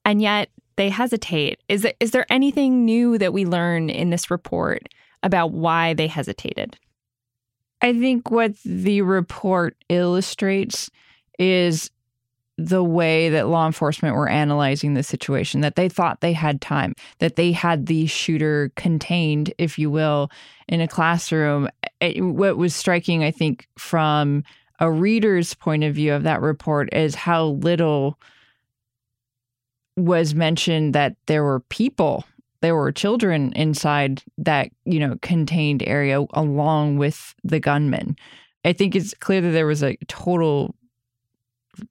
And 0.06 0.22
yet 0.22 0.50
they 0.76 0.90
hesitate. 0.90 1.60
Is 1.70 1.84
there, 1.84 1.94
is 2.00 2.12
there 2.12 2.26
anything 2.30 2.86
new 2.86 3.18
that 3.18 3.34
we 3.34 3.46
learn 3.46 3.90
in 3.90 4.10
this 4.10 4.32
report 4.32 4.90
about 5.22 5.52
why 5.52 5.94
they 5.94 6.08
hesitated? 6.08 6.78
I 7.82 7.94
think 7.94 8.32
what 8.32 8.56
the 8.64 9.02
report 9.02 9.76
illustrates 9.90 10.90
is 11.38 11.92
the 12.58 12.84
way 12.84 13.30
that 13.30 13.48
law 13.48 13.66
enforcement 13.66 14.16
were 14.16 14.30
analyzing 14.30 14.94
the 14.94 15.04
situation, 15.04 15.62
that 15.62 15.76
they 15.76 15.90
thought 15.90 16.22
they 16.22 16.34
had 16.34 16.62
time, 16.62 16.94
that 17.20 17.36
they 17.36 17.52
had 17.52 17.88
the 17.88 18.06
shooter 18.06 18.72
contained, 18.76 19.54
if 19.58 19.80
you 19.80 19.90
will, 19.90 20.30
in 20.68 20.80
a 20.80 20.88
classroom. 20.88 21.68
It, 22.04 22.22
what 22.22 22.58
was 22.58 22.76
striking, 22.76 23.24
I 23.24 23.32
think, 23.32 23.68
from 23.78 24.44
a 24.80 24.92
reader's 24.92 25.54
point 25.54 25.84
of 25.84 25.96
view 25.96 26.14
of 26.14 26.24
that 26.24 26.42
report 26.42 26.94
is 26.94 27.16
how 27.16 27.46
little 27.46 28.20
was 29.96 30.34
mentioned 30.34 30.94
that 30.94 31.16
there 31.28 31.44
were 31.44 31.60
people 31.62 32.26
there 32.62 32.76
were 32.76 32.94
children 32.94 33.52
inside 33.54 34.24
that 34.38 34.70
you 34.86 34.98
know 34.98 35.16
contained 35.22 35.84
area 35.86 36.26
along 36.34 36.98
with 36.98 37.36
the 37.44 37.60
gunmen. 37.60 38.16
i 38.66 38.74
think 38.74 38.96
it's 38.96 39.14
clear 39.14 39.42
that 39.42 39.52
there 39.52 39.68
was 39.68 39.84
a 39.84 39.96
total 40.08 40.74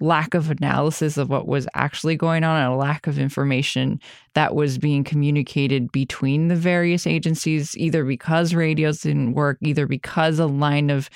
lack 0.00 0.34
of 0.34 0.50
analysis 0.50 1.16
of 1.16 1.28
what 1.28 1.48
was 1.48 1.66
actually 1.74 2.16
going 2.16 2.44
on 2.44 2.62
and 2.62 2.72
a 2.72 2.76
lack 2.76 3.06
of 3.06 3.18
information 3.18 4.00
that 4.34 4.54
was 4.54 4.78
being 4.78 5.02
communicated 5.02 5.90
between 5.90 6.48
the 6.48 6.56
various 6.56 7.06
agencies 7.06 7.76
either 7.76 8.04
because 8.04 8.54
radios 8.54 9.00
didn't 9.00 9.32
work 9.32 9.58
either 9.60 9.86
because 9.86 10.38
a 10.38 10.46
line 10.46 10.90
of 10.90 11.10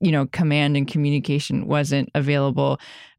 you 0.00 0.12
know 0.12 0.26
command 0.26 0.76
and 0.76 0.86
communication 0.86 1.66
wasn't 1.66 2.08
available. 2.14 2.78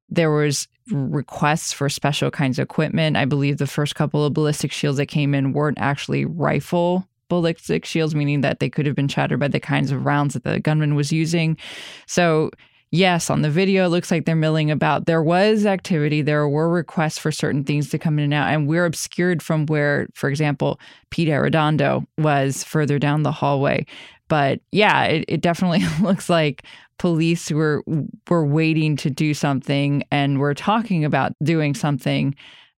There 0.09 0.31
was 0.31 0.67
requests 0.91 1.73
for 1.73 1.89
special 1.89 2.29
kinds 2.31 2.59
of 2.59 2.63
equipment. 2.63 3.17
I 3.17 3.25
believe 3.25 3.57
the 3.57 3.67
first 3.67 3.95
couple 3.95 4.23
of 4.23 4.33
ballistic 4.33 4.71
shields 4.71 4.97
that 4.97 5.07
came 5.07 5.33
in 5.33 5.51
weren't 5.51 5.79
actually 5.79 6.25
rifle 6.25 7.07
ballistic 7.27 7.85
shields 7.85 8.13
meaning 8.13 8.41
that 8.41 8.59
they 8.59 8.69
could 8.69 8.85
have 8.85 8.95
been 8.95 9.07
shattered 9.07 9.39
by 9.39 9.47
the 9.47 9.59
kinds 9.59 9.89
of 9.89 10.05
rounds 10.05 10.35
that 10.35 10.43
the 10.43 10.59
gunman 10.59 10.95
was 10.95 11.11
using. 11.11 11.57
So 12.05 12.51
yes, 12.95 13.29
on 13.29 13.41
the 13.41 13.49
video, 13.49 13.85
it 13.85 13.89
looks 13.89 14.09
like 14.09 14.25
they're 14.25 14.35
milling 14.35 14.71
about. 14.71 15.05
There 15.05 15.23
was 15.23 15.65
activity, 15.65 16.21
there 16.21 16.47
were 16.47 16.69
requests 16.69 17.17
for 17.17 17.31
certain 17.31 17.63
things 17.63 17.89
to 17.89 17.99
come 17.99 18.17
in 18.17 18.25
and 18.25 18.33
out, 18.33 18.49
and 18.49 18.67
we're 18.67 18.85
obscured 18.85 19.43
from 19.43 19.65
where, 19.65 20.07
for 20.13 20.29
example, 20.29 20.79
Pete 21.09 21.27
Arredondo 21.27 22.05
was 22.17 22.63
further 22.63 22.97
down 22.97 23.23
the 23.23 23.31
hallway. 23.31 23.85
But 24.27 24.61
yeah, 24.71 25.03
it, 25.03 25.25
it 25.27 25.41
definitely 25.41 25.83
looks 26.01 26.29
like 26.29 26.63
police 26.97 27.51
were 27.51 27.83
were 28.29 28.45
waiting 28.45 28.95
to 28.97 29.09
do 29.09 29.33
something 29.33 30.03
and 30.11 30.39
were 30.39 30.53
talking 30.53 31.05
about 31.05 31.33
doing 31.43 31.75
something, 31.75 32.35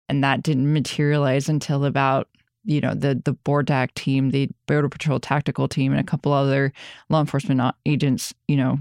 and 0.09 0.23
that 0.23 0.43
didn't 0.43 0.73
materialize 0.73 1.47
until 1.47 1.85
about 1.85 2.27
you 2.65 2.81
know 2.81 2.93
the 2.93 3.21
the 3.23 3.33
BORTAC 3.45 3.93
team, 3.93 4.31
the 4.31 4.49
Border 4.65 4.89
Patrol 4.89 5.19
tactical 5.19 5.67
team, 5.67 5.91
and 5.91 6.01
a 6.01 6.03
couple 6.03 6.33
other 6.33 6.73
law 7.09 7.21
enforcement 7.21 7.61
agents, 7.85 8.33
you 8.47 8.57
know, 8.57 8.79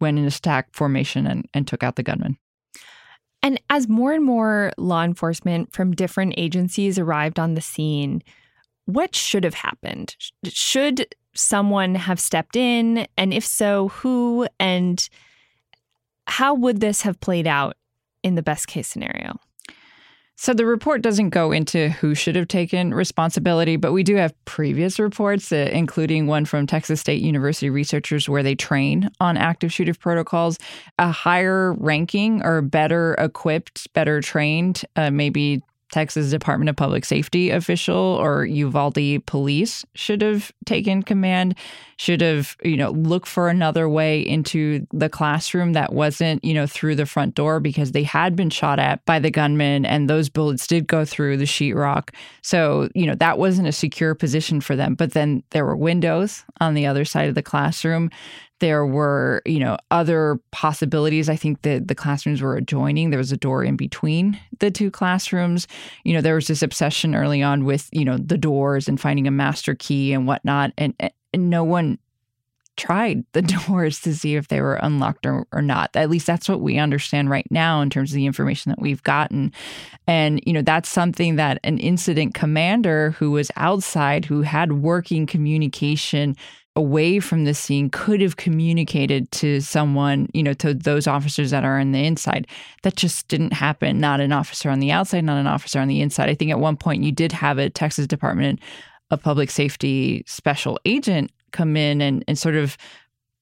went 0.00 0.18
in 0.18 0.24
a 0.24 0.30
stack 0.30 0.68
formation 0.72 1.26
and, 1.26 1.46
and 1.54 1.66
took 1.66 1.82
out 1.82 1.96
the 1.96 2.02
gunman. 2.02 2.36
And 3.42 3.60
as 3.70 3.88
more 3.88 4.12
and 4.12 4.24
more 4.24 4.72
law 4.76 5.02
enforcement 5.02 5.72
from 5.72 5.94
different 5.94 6.34
agencies 6.36 6.98
arrived 6.98 7.38
on 7.38 7.54
the 7.54 7.60
scene, 7.60 8.22
what 8.84 9.14
should 9.14 9.44
have 9.44 9.54
happened? 9.54 10.16
Should 10.44 11.14
someone 11.34 11.94
have 11.94 12.20
stepped 12.20 12.56
in? 12.56 13.06
And 13.16 13.32
if 13.32 13.46
so, 13.46 13.88
who? 13.88 14.46
And 14.58 15.08
how 16.26 16.54
would 16.54 16.80
this 16.80 17.02
have 17.02 17.20
played 17.20 17.46
out 17.46 17.76
in 18.22 18.34
the 18.34 18.42
best 18.42 18.66
case 18.66 18.88
scenario? 18.88 19.38
So 20.42 20.54
the 20.54 20.64
report 20.64 21.02
doesn't 21.02 21.30
go 21.30 21.52
into 21.52 21.90
who 21.90 22.14
should 22.14 22.34
have 22.34 22.48
taken 22.48 22.94
responsibility, 22.94 23.76
but 23.76 23.92
we 23.92 24.02
do 24.02 24.16
have 24.16 24.32
previous 24.46 24.98
reports, 24.98 25.52
uh, 25.52 25.68
including 25.70 26.26
one 26.26 26.46
from 26.46 26.66
Texas 26.66 26.98
State 26.98 27.20
University 27.20 27.68
researchers 27.68 28.26
where 28.26 28.42
they 28.42 28.54
train 28.54 29.10
on 29.20 29.36
active 29.36 29.70
shooter 29.70 29.92
protocols. 29.92 30.56
A 30.98 31.10
higher 31.10 31.74
ranking 31.74 32.42
or 32.42 32.62
better 32.62 33.12
equipped, 33.18 33.92
better 33.92 34.22
trained, 34.22 34.82
uh, 34.96 35.10
maybe 35.10 35.60
Texas 35.90 36.30
Department 36.30 36.68
of 36.68 36.76
Public 36.76 37.04
Safety 37.04 37.50
official 37.50 37.96
or 37.96 38.44
Uvalde 38.44 39.24
police 39.26 39.84
should 39.94 40.22
have 40.22 40.52
taken 40.64 41.02
command, 41.02 41.54
should 41.96 42.20
have, 42.20 42.56
you 42.62 42.76
know, 42.76 42.90
looked 42.90 43.28
for 43.28 43.48
another 43.48 43.88
way 43.88 44.20
into 44.20 44.86
the 44.92 45.08
classroom 45.08 45.72
that 45.72 45.92
wasn't, 45.92 46.44
you 46.44 46.54
know, 46.54 46.66
through 46.66 46.94
the 46.94 47.06
front 47.06 47.34
door 47.34 47.60
because 47.60 47.92
they 47.92 48.04
had 48.04 48.36
been 48.36 48.50
shot 48.50 48.78
at 48.78 49.04
by 49.04 49.18
the 49.18 49.30
gunman 49.30 49.84
and 49.84 50.08
those 50.08 50.28
bullets 50.28 50.66
did 50.66 50.86
go 50.86 51.04
through 51.04 51.36
the 51.36 51.44
sheetrock. 51.44 52.10
So, 52.42 52.88
you 52.94 53.06
know, 53.06 53.16
that 53.16 53.38
wasn't 53.38 53.68
a 53.68 53.72
secure 53.72 54.14
position 54.14 54.60
for 54.60 54.76
them. 54.76 54.94
But 54.94 55.12
then 55.12 55.42
there 55.50 55.64
were 55.64 55.76
windows 55.76 56.44
on 56.60 56.74
the 56.74 56.86
other 56.86 57.04
side 57.04 57.28
of 57.28 57.34
the 57.34 57.42
classroom. 57.42 58.10
There 58.60 58.86
were, 58.86 59.42
you 59.44 59.58
know, 59.58 59.76
other 59.90 60.40
possibilities. 60.52 61.28
I 61.28 61.36
think 61.36 61.62
that 61.62 61.88
the 61.88 61.94
classrooms 61.94 62.40
were 62.40 62.56
adjoining. 62.56 63.10
There 63.10 63.18
was 63.18 63.32
a 63.32 63.36
door 63.36 63.64
in 63.64 63.76
between 63.76 64.38
the 64.60 64.70
two 64.70 64.90
classrooms. 64.90 65.66
You 66.04 66.14
know, 66.14 66.20
there 66.20 66.34
was 66.34 66.46
this 66.46 66.62
obsession 66.62 67.14
early 67.14 67.42
on 67.42 67.64
with, 67.64 67.88
you 67.92 68.04
know, 68.04 68.16
the 68.18 68.38
doors 68.38 68.88
and 68.88 69.00
finding 69.00 69.26
a 69.26 69.30
master 69.30 69.74
key 69.74 70.12
and 70.12 70.26
whatnot. 70.26 70.72
And, 70.78 70.94
and 71.32 71.50
no 71.50 71.64
one 71.64 71.98
tried 72.80 73.24
the 73.32 73.42
doors 73.42 74.00
to 74.00 74.14
see 74.14 74.36
if 74.36 74.48
they 74.48 74.60
were 74.60 74.76
unlocked 74.76 75.26
or, 75.26 75.46
or 75.52 75.62
not. 75.62 75.90
At 75.94 76.10
least 76.10 76.26
that's 76.26 76.48
what 76.48 76.60
we 76.60 76.78
understand 76.78 77.30
right 77.30 77.46
now 77.50 77.80
in 77.80 77.90
terms 77.90 78.10
of 78.10 78.16
the 78.16 78.26
information 78.26 78.70
that 78.70 78.80
we've 78.80 79.02
gotten. 79.02 79.52
And, 80.06 80.40
you 80.46 80.52
know, 80.52 80.62
that's 80.62 80.88
something 80.88 81.36
that 81.36 81.58
an 81.62 81.78
incident 81.78 82.34
commander 82.34 83.12
who 83.12 83.30
was 83.30 83.50
outside, 83.56 84.24
who 84.24 84.42
had 84.42 84.72
working 84.82 85.26
communication 85.26 86.36
away 86.76 87.18
from 87.18 87.44
the 87.44 87.54
scene 87.54 87.90
could 87.90 88.20
have 88.20 88.36
communicated 88.36 89.30
to 89.32 89.60
someone, 89.60 90.28
you 90.32 90.42
know, 90.42 90.52
to 90.54 90.72
those 90.72 91.06
officers 91.06 91.50
that 91.50 91.64
are 91.64 91.80
on 91.80 91.92
the 91.92 92.04
inside. 92.04 92.46
That 92.82 92.96
just 92.96 93.26
didn't 93.28 93.52
happen. 93.52 93.98
Not 93.98 94.20
an 94.20 94.32
officer 94.32 94.70
on 94.70 94.80
the 94.80 94.92
outside, 94.92 95.24
not 95.24 95.38
an 95.38 95.46
officer 95.46 95.80
on 95.80 95.88
the 95.88 96.00
inside. 96.00 96.28
I 96.28 96.34
think 96.34 96.50
at 96.50 96.60
one 96.60 96.76
point 96.76 97.02
you 97.02 97.12
did 97.12 97.32
have 97.32 97.58
a 97.58 97.70
Texas 97.70 98.06
Department 98.06 98.60
of 99.10 99.22
Public 99.22 99.50
Safety 99.50 100.22
special 100.26 100.78
agent 100.84 101.32
come 101.50 101.76
in 101.76 102.00
and, 102.00 102.24
and 102.28 102.38
sort 102.38 102.54
of 102.54 102.76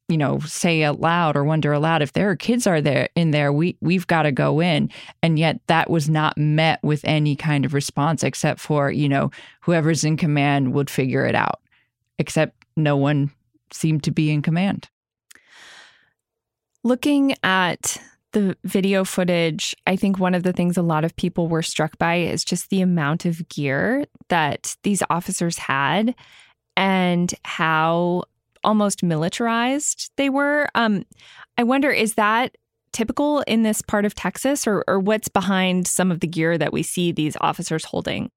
you 0.09 0.17
know 0.17 0.39
say 0.41 0.83
aloud 0.83 1.37
or 1.37 1.45
wonder 1.45 1.71
aloud 1.73 2.01
if 2.01 2.15
there 2.15 2.31
are 2.31 2.37
kids 2.37 2.67
are 2.67 2.81
there 2.81 3.11
in 3.15 3.31
there 3.31 3.53
we 3.53 3.77
we've 3.83 4.07
got 4.07 4.23
to 4.23 4.33
go 4.33 4.61
in 4.61 4.91
and 5.23 5.39
yet 5.39 5.61
that 5.67 5.91
was 5.91 6.09
not 6.09 6.39
met 6.39 6.83
with 6.83 7.03
any 7.05 7.37
kind 7.37 7.67
of 7.67 7.75
response 7.75 8.23
except 8.23 8.59
for 8.59 8.91
you 8.91 9.07
know 9.07 9.31
whoever's 9.61 10.05
in 10.05 10.17
command 10.17 10.73
would 10.73 10.89
figure 10.89 11.27
it 11.27 11.35
out 11.35 11.61
except 12.19 12.58
no 12.79 12.97
one 12.97 13.31
seemed 13.73 14.05
to 14.05 14.11
be 14.11 14.31
in 14.31 14.43
command. 14.43 14.89
Looking 16.85 17.35
at 17.43 17.99
the 18.33 18.57
video 18.65 19.05
footage, 19.05 19.75
I 19.87 19.97
think 19.97 20.19
one 20.19 20.35
of 20.35 20.43
the 20.43 20.53
things 20.53 20.77
a 20.77 20.83
lot 20.83 21.05
of 21.05 21.17
people 21.17 21.49
were 21.49 21.63
struck 21.63 21.99
by 21.99 22.17
is 22.17 22.45
just 22.45 22.71
the 22.71 22.81
amount 22.81 23.25
of 23.25 23.49
gear 23.49 24.05
that 24.29 24.77
these 24.83 25.03
officers 25.11 25.59
had 25.59 26.15
and 26.77 27.35
how 27.45 28.25
almost 28.63 29.03
militarized 29.03 30.11
they 30.17 30.29
were. 30.29 30.69
Um, 30.75 31.05
I 31.57 31.63
wonder, 31.65 31.91
is 31.91 32.15
that 32.15 32.57
typical 32.93 33.41
in 33.41 33.63
this 33.63 33.83
part 33.83 34.05
of 34.05 34.15
Texas, 34.15 34.67
or, 34.67 34.85
or 34.87 34.99
what's 34.99 35.29
behind 35.29 35.87
some 35.87 36.11
of 36.11 36.21
the 36.21 36.27
gear 36.27 36.59
that 36.59 36.73
we 36.73 36.83
see 36.83 37.13
these 37.13 37.37
officers 37.41 37.85
holding? 37.85 38.31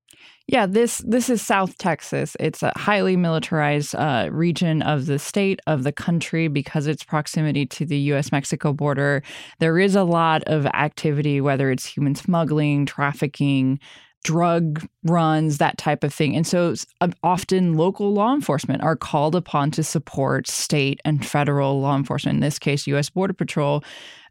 Yeah, 0.47 0.65
this 0.65 0.97
this 0.99 1.29
is 1.29 1.41
South 1.41 1.77
Texas. 1.77 2.35
It's 2.39 2.61
a 2.61 2.73
highly 2.75 3.15
militarized 3.15 3.95
uh, 3.95 4.27
region 4.31 4.81
of 4.81 5.05
the 5.05 5.17
state 5.17 5.61
of 5.65 5.83
the 5.83 5.93
country 5.93 6.49
because 6.49 6.87
its 6.87 7.03
proximity 7.03 7.65
to 7.67 7.85
the 7.85 7.97
U.S. 7.97 8.31
Mexico 8.31 8.73
border. 8.73 9.23
There 9.59 9.79
is 9.79 9.95
a 9.95 10.03
lot 10.03 10.43
of 10.47 10.65
activity, 10.65 11.39
whether 11.39 11.71
it's 11.71 11.85
human 11.85 12.15
smuggling, 12.15 12.85
trafficking, 12.85 13.79
drug 14.23 14.85
runs, 15.03 15.57
that 15.57 15.77
type 15.77 16.03
of 16.03 16.13
thing. 16.13 16.35
And 16.35 16.45
so 16.45 16.75
uh, 16.99 17.09
often 17.23 17.75
local 17.75 18.13
law 18.13 18.33
enforcement 18.33 18.83
are 18.83 18.95
called 18.95 19.35
upon 19.35 19.71
to 19.71 19.83
support 19.83 20.47
state 20.47 20.99
and 21.05 21.25
federal 21.25 21.81
law 21.81 21.95
enforcement, 21.95 22.35
in 22.35 22.41
this 22.41 22.59
case, 22.59 22.85
U.S. 22.87 23.09
Border 23.09 23.33
Patrol, 23.33 23.83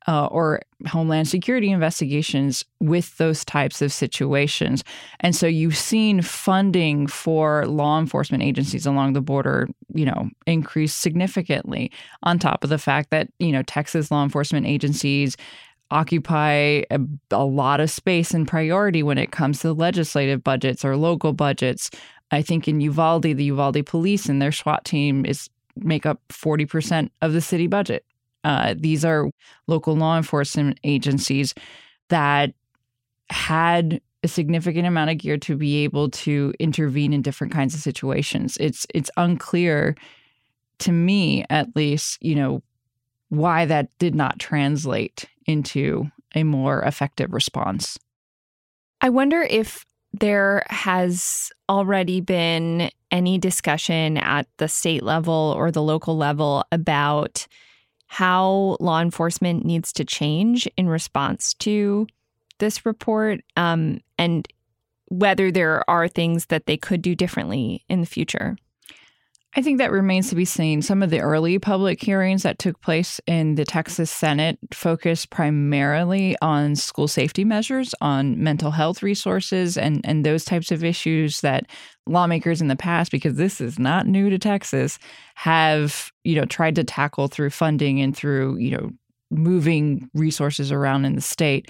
uh, 0.06 0.26
or 0.26 0.60
Homeland 0.88 1.28
Security 1.28 1.70
investigations 1.70 2.64
with 2.80 3.16
those 3.18 3.44
types 3.44 3.82
of 3.82 3.92
situations. 3.92 4.82
And 5.20 5.36
so 5.36 5.46
you've 5.46 5.76
seen 5.76 6.22
funding 6.22 7.06
for 7.06 7.66
law 7.66 7.98
enforcement 7.98 8.42
agencies 8.42 8.86
along 8.86 9.12
the 9.12 9.20
border, 9.20 9.68
you 9.92 10.06
know, 10.06 10.30
increase 10.46 10.94
significantly 10.94 11.90
on 12.22 12.38
top 12.38 12.64
of 12.64 12.70
the 12.70 12.78
fact 12.78 13.10
that, 13.10 13.28
you 13.38 13.52
know, 13.52 13.62
Texas 13.62 14.10
law 14.10 14.22
enforcement 14.22 14.66
agencies 14.66 15.36
occupy 15.90 16.82
a, 16.90 17.00
a 17.32 17.44
lot 17.44 17.80
of 17.80 17.90
space 17.90 18.32
and 18.32 18.46
priority 18.46 19.02
when 19.02 19.18
it 19.18 19.32
comes 19.32 19.60
to 19.60 19.72
legislative 19.72 20.42
budgets 20.42 20.84
or 20.84 20.96
local 20.96 21.32
budgets. 21.32 21.90
I 22.30 22.42
think 22.42 22.68
in 22.68 22.80
Uvalde, 22.80 23.22
the 23.22 23.44
Uvalde 23.44 23.84
police 23.86 24.28
and 24.28 24.40
their 24.40 24.52
SWAT 24.52 24.84
team 24.84 25.26
is 25.26 25.50
make 25.76 26.06
up 26.06 26.20
40% 26.28 27.10
of 27.22 27.32
the 27.32 27.40
city 27.40 27.66
budget. 27.66 28.04
Uh, 28.44 28.74
these 28.76 29.04
are 29.04 29.30
local 29.66 29.94
law 29.96 30.16
enforcement 30.16 30.78
agencies 30.84 31.54
that 32.08 32.52
had 33.30 34.00
a 34.22 34.28
significant 34.28 34.86
amount 34.86 35.10
of 35.10 35.18
gear 35.18 35.38
to 35.38 35.56
be 35.56 35.84
able 35.84 36.10
to 36.10 36.52
intervene 36.58 37.12
in 37.12 37.22
different 37.22 37.52
kinds 37.52 37.74
of 37.74 37.80
situations. 37.80 38.56
It's 38.60 38.86
it's 38.94 39.10
unclear 39.16 39.94
to 40.80 40.92
me, 40.92 41.44
at 41.50 41.74
least, 41.76 42.18
you 42.22 42.34
know, 42.34 42.62
why 43.28 43.64
that 43.66 43.88
did 43.98 44.14
not 44.14 44.38
translate 44.38 45.26
into 45.46 46.10
a 46.34 46.42
more 46.42 46.82
effective 46.82 47.32
response. 47.32 47.98
I 49.00 49.08
wonder 49.08 49.42
if 49.42 49.84
there 50.12 50.64
has 50.68 51.50
already 51.68 52.20
been 52.20 52.90
any 53.10 53.38
discussion 53.38 54.18
at 54.18 54.46
the 54.58 54.68
state 54.68 55.02
level 55.02 55.54
or 55.56 55.70
the 55.70 55.82
local 55.82 56.16
level 56.16 56.64
about 56.72 57.46
how 58.12 58.76
law 58.80 59.00
enforcement 59.00 59.64
needs 59.64 59.92
to 59.92 60.04
change 60.04 60.68
in 60.76 60.88
response 60.88 61.54
to 61.54 62.08
this 62.58 62.84
report 62.84 63.38
um, 63.56 64.00
and 64.18 64.48
whether 65.06 65.52
there 65.52 65.88
are 65.88 66.08
things 66.08 66.46
that 66.46 66.66
they 66.66 66.76
could 66.76 67.02
do 67.02 67.14
differently 67.14 67.84
in 67.88 68.00
the 68.00 68.06
future. 68.06 68.56
I 69.56 69.62
think 69.62 69.78
that 69.78 69.90
remains 69.90 70.28
to 70.28 70.36
be 70.36 70.44
seen. 70.44 70.80
Some 70.80 71.02
of 71.02 71.10
the 71.10 71.18
early 71.18 71.58
public 71.58 72.00
hearings 72.00 72.44
that 72.44 72.60
took 72.60 72.80
place 72.82 73.20
in 73.26 73.56
the 73.56 73.64
Texas 73.64 74.08
Senate 74.08 74.58
focused 74.72 75.30
primarily 75.30 76.36
on 76.40 76.76
school 76.76 77.08
safety 77.08 77.44
measures, 77.44 77.92
on 78.00 78.40
mental 78.40 78.70
health 78.70 79.02
resources, 79.02 79.76
and, 79.76 80.02
and 80.04 80.24
those 80.24 80.44
types 80.44 80.70
of 80.70 80.84
issues 80.84 81.40
that 81.40 81.66
lawmakers 82.06 82.60
in 82.60 82.68
the 82.68 82.76
past, 82.76 83.10
because 83.10 83.34
this 83.34 83.60
is 83.60 83.76
not 83.76 84.06
new 84.06 84.30
to 84.30 84.38
Texas, 84.38 85.00
have 85.34 86.12
you 86.22 86.36
know 86.36 86.44
tried 86.44 86.76
to 86.76 86.84
tackle 86.84 87.26
through 87.26 87.50
funding 87.50 88.00
and 88.00 88.16
through 88.16 88.56
you 88.56 88.70
know 88.70 88.90
moving 89.32 90.08
resources 90.14 90.70
around 90.70 91.04
in 91.04 91.16
the 91.16 91.20
state 91.20 91.68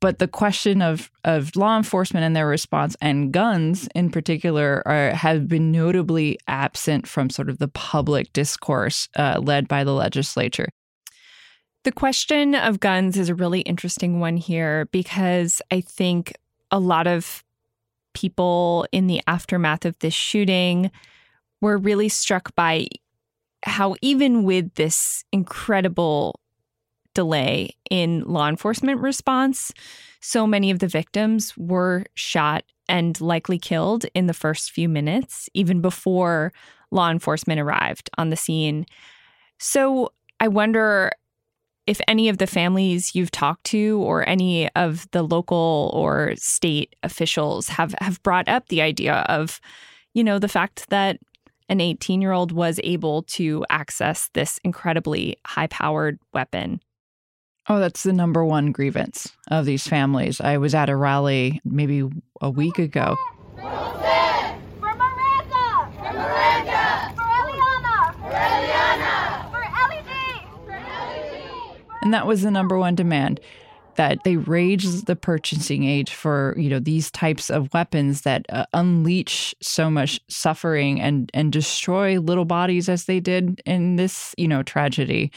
but 0.00 0.18
the 0.18 0.28
question 0.28 0.82
of 0.82 1.10
of 1.24 1.54
law 1.56 1.76
enforcement 1.76 2.24
and 2.24 2.36
their 2.36 2.46
response 2.46 2.96
and 3.00 3.32
guns 3.32 3.88
in 3.94 4.10
particular 4.10 4.82
are, 4.86 5.10
have 5.10 5.48
been 5.48 5.72
notably 5.72 6.38
absent 6.48 7.06
from 7.06 7.30
sort 7.30 7.48
of 7.48 7.58
the 7.58 7.68
public 7.68 8.32
discourse 8.32 9.08
uh, 9.16 9.40
led 9.42 9.68
by 9.68 9.84
the 9.84 9.92
legislature. 9.94 10.68
The 11.84 11.92
question 11.92 12.54
of 12.54 12.80
guns 12.80 13.16
is 13.16 13.28
a 13.28 13.34
really 13.34 13.60
interesting 13.60 14.18
one 14.18 14.36
here 14.36 14.86
because 14.90 15.62
I 15.70 15.80
think 15.80 16.32
a 16.70 16.80
lot 16.80 17.06
of 17.06 17.44
people 18.12 18.86
in 18.92 19.06
the 19.06 19.20
aftermath 19.26 19.84
of 19.84 19.98
this 20.00 20.14
shooting 20.14 20.90
were 21.60 21.78
really 21.78 22.08
struck 22.08 22.54
by 22.54 22.88
how 23.64 23.94
even 24.00 24.44
with 24.44 24.74
this 24.74 25.24
incredible 25.32 26.40
delay 27.16 27.70
in 27.90 28.20
law 28.20 28.48
enforcement 28.48 29.00
response. 29.00 29.72
So 30.20 30.46
many 30.46 30.70
of 30.70 30.78
the 30.78 30.86
victims 30.86 31.56
were 31.56 32.04
shot 32.14 32.62
and 32.88 33.20
likely 33.20 33.58
killed 33.58 34.04
in 34.14 34.26
the 34.26 34.34
first 34.34 34.70
few 34.70 34.88
minutes, 34.88 35.48
even 35.54 35.80
before 35.80 36.52
law 36.90 37.10
enforcement 37.10 37.58
arrived 37.58 38.10
on 38.18 38.28
the 38.28 38.36
scene. 38.36 38.86
So 39.58 40.12
I 40.38 40.48
wonder 40.48 41.10
if 41.86 42.00
any 42.06 42.28
of 42.28 42.38
the 42.38 42.46
families 42.46 43.14
you've 43.14 43.30
talked 43.30 43.64
to 43.64 43.98
or 44.02 44.28
any 44.28 44.68
of 44.74 45.10
the 45.12 45.22
local 45.22 45.90
or 45.94 46.34
state 46.36 46.94
officials 47.02 47.68
have, 47.68 47.94
have 48.00 48.22
brought 48.22 48.48
up 48.48 48.68
the 48.68 48.82
idea 48.82 49.24
of, 49.28 49.60
you 50.12 50.22
know, 50.22 50.38
the 50.38 50.48
fact 50.48 50.88
that 50.90 51.18
an 51.68 51.80
18 51.80 52.20
year 52.20 52.32
old 52.32 52.52
was 52.52 52.78
able 52.84 53.22
to 53.22 53.64
access 53.70 54.28
this 54.34 54.60
incredibly 54.64 55.36
high 55.46 55.66
powered 55.68 56.18
weapon. 56.32 56.80
Oh, 57.68 57.80
that's 57.80 58.04
the 58.04 58.12
number 58.12 58.44
one 58.44 58.70
grievance 58.70 59.32
of 59.50 59.66
these 59.66 59.88
families. 59.88 60.40
I 60.40 60.56
was 60.58 60.74
at 60.74 60.88
a 60.88 60.94
rally 60.94 61.60
maybe 61.64 62.08
a 62.40 62.48
week 62.48 62.78
ago. 62.78 63.16
And 72.02 72.14
that 72.14 72.24
was 72.24 72.42
the 72.42 72.52
number 72.52 72.78
one 72.78 72.94
demand 72.94 73.40
that 73.96 74.18
they 74.22 74.36
raise 74.36 75.02
the 75.04 75.16
purchasing 75.16 75.82
age 75.82 76.14
for 76.14 76.54
you 76.56 76.70
know 76.70 76.78
these 76.78 77.10
types 77.10 77.50
of 77.50 77.72
weapons 77.74 78.20
that 78.20 78.46
uh, 78.50 78.66
unleash 78.74 79.54
so 79.60 79.90
much 79.90 80.20
suffering 80.28 81.00
and 81.00 81.30
and 81.34 81.52
destroy 81.52 82.20
little 82.20 82.44
bodies 82.44 82.88
as 82.88 83.06
they 83.06 83.18
did 83.18 83.60
in 83.66 83.96
this 83.96 84.34
you 84.38 84.46
know 84.46 84.62
tragedy 84.62 85.32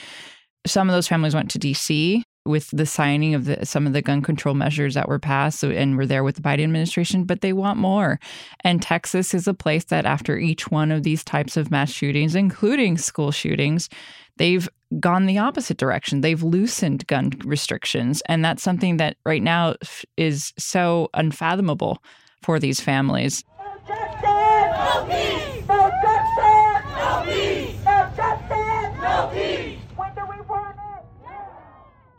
some 0.66 0.90
of 0.90 0.94
those 0.94 1.08
families 1.08 1.36
went 1.36 1.52
to 1.52 1.60
DC 1.60 2.24
with 2.46 2.70
the 2.72 2.86
signing 2.86 3.36
of 3.36 3.46
the, 3.46 3.66
some 3.66 3.86
of 3.86 3.94
the 3.94 4.02
gun 4.02 4.22
control 4.22 4.56
measures 4.56 4.96
that 4.96 5.08
were 5.08 5.20
passed 5.20 5.64
and 5.64 5.98
were 5.98 6.06
there 6.06 6.24
with 6.24 6.36
the 6.36 6.42
Biden 6.42 6.64
administration, 6.64 7.24
but 7.24 7.42
they 7.42 7.54
want 7.54 7.78
more. 7.78 8.20
And 8.64 8.82
Texas 8.82 9.34
is 9.34 9.48
a 9.48 9.54
place 9.54 9.86
that, 9.86 10.06
after 10.06 10.38
each 10.38 10.72
one 10.72 10.92
of 10.92 11.04
these 11.04 11.24
types 11.24 11.58
of 11.58 11.70
mass 11.70 11.92
shootings, 11.92 12.36
including 12.36 12.98
school 12.98 13.32
shootings, 13.32 13.90
they've 14.38 14.68
gone 15.00 15.28
the 15.28 15.38
opposite 15.38 15.78
direction. 15.78 16.22
They've 16.22 16.42
loosened 16.42 17.06
gun 17.08 17.34
restrictions. 17.46 18.22
And 18.26 18.44
that's 18.44 18.64
something 18.64 18.98
that 18.98 19.18
right 19.26 19.44
now 19.44 19.76
is 20.18 20.54
so 20.58 21.10
unfathomable 21.14 22.02
for 22.42 22.60
these 22.60 22.80
families. 22.80 23.44
Justice! 23.88 24.24
No 24.24 25.06
peace! 25.08 25.68
No 25.68 25.92
justice! 26.02 26.96
No 26.98 27.24
peace! 27.26 27.70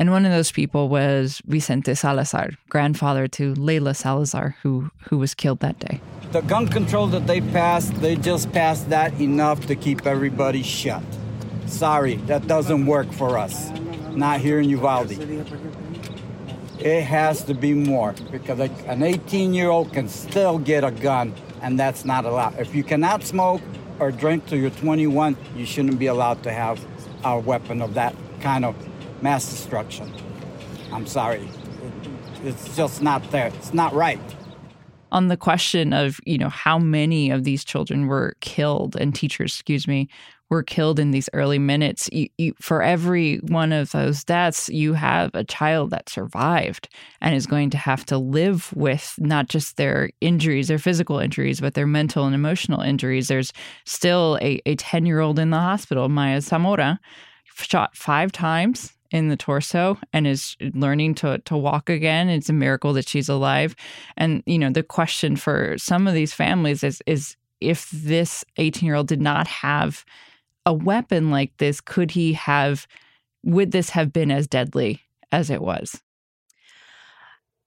And 0.01 0.11
one 0.11 0.25
of 0.25 0.33
those 0.33 0.51
people 0.51 0.89
was 0.89 1.43
Vicente 1.45 1.95
Salazar, 1.95 2.53
grandfather 2.71 3.29
to 3.29 3.53
Layla 3.53 3.95
Salazar, 3.95 4.57
who, 4.63 4.91
who 5.11 5.19
was 5.19 5.35
killed 5.35 5.61
that 5.61 5.79
day. 5.79 6.01
The 6.33 6.41
gun 6.41 6.69
control 6.69 7.07
that 7.09 7.27
they 7.27 7.43
passed, 7.43 7.95
they 8.01 8.17
just 8.17 8.51
passed 8.51 8.89
that 8.89 9.13
enough 9.21 9.67
to 9.67 9.77
keep 9.77 10.07
everybody 10.07 10.63
shut. 10.63 11.03
Sorry, 11.67 12.15
that 12.29 12.47
doesn't 12.47 12.87
work 12.87 13.13
for 13.13 13.37
us. 13.37 13.69
Not 14.13 14.41
here 14.41 14.59
in 14.59 14.71
Uvalde. 14.71 15.19
It 16.79 17.03
has 17.03 17.45
to 17.45 17.53
be 17.53 17.75
more 17.75 18.15
because 18.33 18.59
an 18.59 19.03
18 19.03 19.53
year 19.53 19.69
old 19.69 19.93
can 19.93 20.09
still 20.09 20.59
get 20.59 20.83
a 20.83 20.93
gun, 20.93 21.35
and 21.61 21.79
that's 21.79 22.07
not 22.07 22.25
allowed. 22.25 22.59
If 22.59 22.75
you 22.75 22.85
cannot 22.85 23.23
smoke 23.23 23.61
or 23.99 24.11
drink 24.11 24.47
till 24.47 24.57
you're 24.57 24.71
21, 24.71 25.37
you 25.55 25.67
shouldn't 25.67 25.99
be 25.99 26.07
allowed 26.07 26.43
to 26.45 26.53
have 26.53 26.83
a 27.23 27.39
weapon 27.39 27.83
of 27.83 27.93
that 27.95 28.15
kind 28.41 28.65
of 28.65 28.75
mass 29.23 29.49
destruction. 29.49 30.13
I'm 30.93 31.07
sorry. 31.07 31.49
It's 32.43 32.77
just 32.77 33.03
not 33.03 33.31
there. 33.31 33.49
It's 33.49 33.75
not 33.75 33.93
right. 33.93 34.21
On 35.13 35.29
the 35.29 35.37
question 35.37 35.93
of, 35.93 36.21
you 36.25 36.39
know, 36.39 36.49
how 36.49 36.79
many 36.79 37.31
of 37.31 37.45
these 37.45 37.65
children 37.65 38.07
were 38.07 38.37
killed 38.41 38.97
and 38.97 39.15
teachers, 39.15 39.53
excuse 39.53 39.89
me, 39.89 40.09
were 40.51 40.63
killed 40.63 40.99
in 40.99 41.11
these 41.13 41.29
early 41.33 41.59
minutes, 41.59 42.09
you, 42.13 42.29
you, 42.39 42.55
for 42.61 42.83
every 42.83 43.37
one 43.39 43.73
of 43.73 43.93
those 43.93 44.25
deaths, 44.25 44.69
you 44.69 44.95
have 44.95 45.31
a 45.35 45.45
child 45.45 45.91
that 45.91 46.09
survived 46.09 46.89
and 47.21 47.35
is 47.35 47.47
going 47.47 47.71
to 47.71 47.79
have 47.79 48.05
to 48.07 48.19
live 48.19 48.73
with 48.75 49.15
not 49.19 49.49
just 49.49 49.77
their 49.77 50.11
injuries, 50.21 50.69
their 50.69 50.79
physical 50.79 51.19
injuries, 51.19 51.61
but 51.61 51.75
their 51.75 51.87
mental 51.87 52.25
and 52.25 52.35
emotional 52.35 52.81
injuries. 52.81 53.29
There's 53.29 53.53
still 53.85 54.39
a 54.41 54.61
10 54.75 55.07
year 55.07 55.21
old 55.21 55.39
in 55.39 55.51
the 55.51 55.59
hospital, 55.59 56.09
Mayah 56.09 56.41
Zamora, 56.41 56.99
shot 57.55 57.97
five 57.97 58.33
times 58.33 58.93
in 59.11 59.29
the 59.29 59.37
torso 59.37 59.99
and 60.13 60.27
is 60.27 60.57
learning 60.75 61.15
to 61.17 61.39
to 61.39 61.57
walk 61.57 61.91
again. 61.91 62.29
It's 62.29 62.49
a 62.49 62.55
miracle 62.55 62.93
that 62.95 63.09
she's 63.09 63.29
alive. 63.29 63.75
And 64.17 64.43
you 64.47 64.59
know, 64.59 64.71
the 64.71 64.83
question 64.83 65.37
for 65.37 65.77
some 65.79 66.07
of 66.07 66.15
these 66.15 66.33
families 66.33 66.85
is 66.85 67.03
is 67.07 67.37
if 67.61 67.91
this 67.91 68.45
18-year-old 68.59 69.09
did 69.09 69.21
not 69.21 69.47
have 69.47 70.05
a 70.65 70.73
weapon 70.73 71.31
like 71.31 71.55
this, 71.59 71.81
could 71.81 72.11
he 72.11 72.33
have 72.35 72.87
would 73.45 73.73
this 73.73 73.91
have 73.91 74.13
been 74.13 74.31
as 74.31 74.47
deadly 74.47 75.01
as 75.33 75.51
it 75.51 75.63
was? 75.63 76.01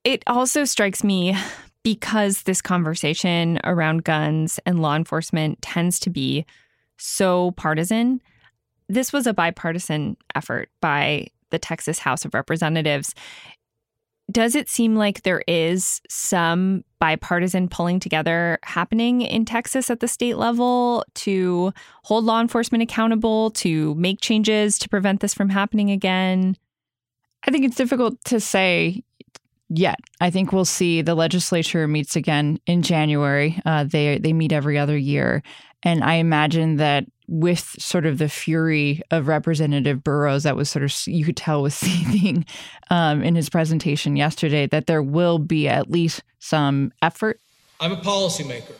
It 0.04 0.22
also 0.26 0.64
strikes 0.64 1.02
me 1.02 1.36
because 1.82 2.42
this 2.42 2.62
conversation 2.62 3.58
around 3.64 4.04
guns 4.04 4.58
and 4.66 4.80
law 4.80 4.96
enforcement 4.96 5.60
tends 5.62 5.98
to 6.00 6.10
be 6.10 6.44
so 6.96 7.52
partisan 7.52 8.20
this 8.88 9.12
was 9.12 9.26
a 9.26 9.34
bipartisan 9.34 10.16
effort 10.34 10.70
by 10.80 11.28
the 11.50 11.58
Texas 11.58 11.98
House 11.98 12.24
of 12.24 12.34
Representatives. 12.34 13.14
Does 14.30 14.54
it 14.54 14.70
seem 14.70 14.96
like 14.96 15.22
there 15.22 15.42
is 15.46 16.00
some 16.08 16.82
bipartisan 16.98 17.68
pulling 17.68 18.00
together 18.00 18.58
happening 18.62 19.20
in 19.20 19.44
Texas 19.44 19.90
at 19.90 20.00
the 20.00 20.08
state 20.08 20.38
level 20.38 21.04
to 21.14 21.72
hold 22.04 22.24
law 22.24 22.40
enforcement 22.40 22.82
accountable, 22.82 23.50
to 23.50 23.94
make 23.96 24.20
changes 24.20 24.78
to 24.78 24.88
prevent 24.88 25.20
this 25.20 25.34
from 25.34 25.50
happening 25.50 25.90
again? 25.90 26.56
I 27.46 27.50
think 27.50 27.66
it's 27.66 27.76
difficult 27.76 28.22
to 28.24 28.40
say 28.40 29.02
yet. 29.68 29.98
I 30.20 30.30
think 30.30 30.52
we'll 30.52 30.64
see 30.64 31.02
the 31.02 31.14
legislature 31.14 31.86
meets 31.86 32.16
again 32.16 32.58
in 32.66 32.82
January. 32.82 33.60
Uh, 33.66 33.84
they 33.84 34.18
they 34.18 34.32
meet 34.32 34.52
every 34.52 34.78
other 34.78 34.96
year, 34.96 35.42
and 35.84 36.02
I 36.02 36.14
imagine 36.14 36.76
that 36.76 37.04
with 37.28 37.76
sort 37.78 38.06
of 38.06 38.18
the 38.18 38.28
fury 38.28 39.02
of 39.10 39.28
Representative 39.28 40.02
Burrows 40.02 40.42
that 40.42 40.56
was 40.56 40.68
sort 40.68 40.84
of, 40.84 40.94
you 41.06 41.24
could 41.24 41.36
tell 41.36 41.62
was 41.62 41.74
seething 41.74 42.44
um, 42.90 43.22
in 43.22 43.34
his 43.34 43.48
presentation 43.48 44.16
yesterday, 44.16 44.66
that 44.66 44.86
there 44.86 45.02
will 45.02 45.38
be 45.38 45.68
at 45.68 45.90
least 45.90 46.22
some 46.38 46.92
effort. 47.02 47.40
I'm 47.80 47.92
a 47.92 47.96
policymaker. 47.96 48.74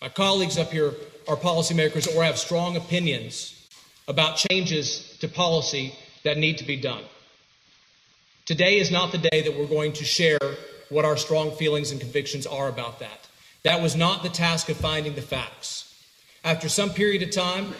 My 0.00 0.08
colleagues 0.08 0.58
up 0.58 0.70
here 0.70 0.92
are 1.28 1.36
policymakers 1.36 2.14
or 2.14 2.22
have 2.24 2.38
strong 2.38 2.76
opinions 2.76 3.68
about 4.08 4.36
changes 4.36 5.16
to 5.20 5.28
policy 5.28 5.94
that 6.24 6.36
need 6.36 6.58
to 6.58 6.64
be 6.64 6.76
done. 6.76 7.04
Today 8.46 8.78
is 8.78 8.90
not 8.90 9.12
the 9.12 9.18
day 9.18 9.42
that 9.42 9.56
we're 9.56 9.66
going 9.66 9.92
to 9.92 10.04
share 10.04 10.38
what 10.88 11.04
our 11.04 11.16
strong 11.16 11.52
feelings 11.52 11.92
and 11.92 12.00
convictions 12.00 12.46
are 12.46 12.68
about 12.68 12.98
that. 12.98 13.28
That 13.62 13.80
was 13.80 13.94
not 13.94 14.22
the 14.22 14.28
task 14.28 14.68
of 14.68 14.76
finding 14.76 15.14
the 15.14 15.22
facts. 15.22 15.89
After 16.42 16.68
some 16.68 16.90
period 16.90 17.22
of 17.22 17.30
time, 17.30 17.74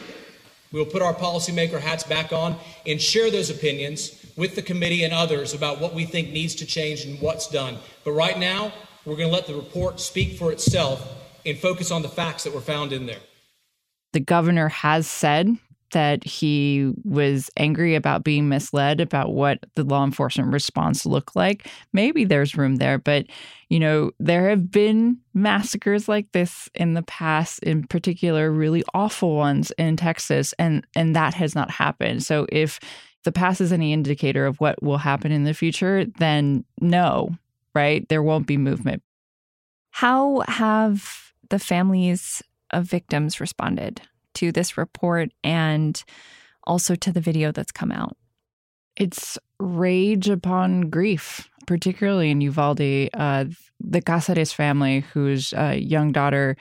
we 0.73 0.79
will 0.79 0.87
put 0.87 1.03
our 1.03 1.15
policymaker 1.15 1.81
hats 1.81 2.05
back 2.05 2.33
on 2.33 2.57
and 2.87 3.01
share 3.01 3.31
those 3.31 3.51
opinions 3.51 4.25
with 4.37 4.55
the 4.55 4.63
committee 4.63 5.03
and 5.05 5.13
others 5.13 5.55
about 5.55 5.81
what 5.81 5.95
we 5.95 6.05
think 6.05 6.31
needs 6.31 6.55
to 6.57 6.67
change 6.67 7.05
and 7.05 7.21
what's 7.21 7.49
done. 7.49 7.79
But 8.05 8.13
right 8.13 8.39
now, 8.39 8.73
we're 9.05 9.17
going 9.17 9.29
to 9.29 9.35
let 9.35 9.47
the 9.47 9.55
report 9.55 9.99
speak 9.99 10.39
for 10.39 10.53
itself 10.53 11.07
and 11.47 11.59
focus 11.59 11.91
on 11.91 12.03
the 12.03 12.09
facts 12.09 12.45
that 12.45 12.55
were 12.55 12.61
found 12.61 12.93
in 12.93 13.07
there. 13.07 13.21
The 14.13 14.21
governor 14.21 14.69
has 14.69 15.07
said 15.07 15.57
that 15.91 16.25
he 16.25 16.93
was 17.05 17.51
angry 17.57 17.95
about 17.95 18.25
being 18.25 18.49
misled 18.49 19.01
about 19.01 19.33
what 19.33 19.59
the 19.75 19.85
law 19.85 20.05
enforcement 20.05 20.53
response 20.53 21.07
looked 21.07 21.37
like. 21.37 21.69
Maybe 21.93 22.25
there's 22.25 22.57
room 22.57 22.77
there, 22.77 22.99
but 22.99 23.27
you 23.69 23.79
know, 23.79 24.11
there 24.19 24.49
have 24.51 24.71
been 24.71 25.19
massacres 25.33 26.09
like 26.09 26.31
this 26.33 26.69
in 26.75 26.95
the 26.95 27.03
past, 27.03 27.61
in 27.61 27.85
particular 27.85 28.51
really 28.51 28.83
awful 28.95 29.37
ones 29.37 29.71
in 29.73 29.97
Texas 29.97 30.53
and 30.59 30.87
and 30.95 31.15
that 31.15 31.35
has 31.35 31.55
not 31.55 31.71
happened. 31.71 32.23
So 32.23 32.47
if 32.51 32.81
the 33.25 33.33
past 33.33 33.61
is 33.61 33.73
any 33.73 33.93
indicator 33.93 34.47
of 34.47 34.61
what 34.61 34.83
will 34.83 34.99
happen 34.99 35.31
in 35.31 35.45
the 35.45 35.55
future, 35.55 36.05
then 36.19 36.65
no, 36.81 37.31
right? 37.75 38.09
There 38.09 38.23
won't 38.23 38.47
be 38.47 38.57
movement. 38.57 39.03
How 39.91 40.43
have 40.47 41.33
the 41.51 41.59
families 41.59 42.43
of 42.71 42.85
victims 42.85 43.41
responded? 43.41 44.01
To 44.41 44.51
this 44.51 44.79
report 44.79 45.33
and 45.45 46.03
also 46.65 46.95
to 46.95 47.13
the 47.13 47.21
video 47.21 47.53
that's 47.53 47.73
come 47.73 47.93
out? 47.93 48.17
It's 48.97 49.39
rage 49.59 50.31
upon 50.31 50.89
grief, 50.89 51.47
particularly 51.67 52.31
in 52.31 52.41
Uvalde. 52.41 53.11
Uh, 53.13 53.45
the 53.79 54.01
Cazares 54.01 54.51
family, 54.51 55.01
whose 55.13 55.53
uh, 55.53 55.77
young 55.79 56.11
daughter, 56.11 56.57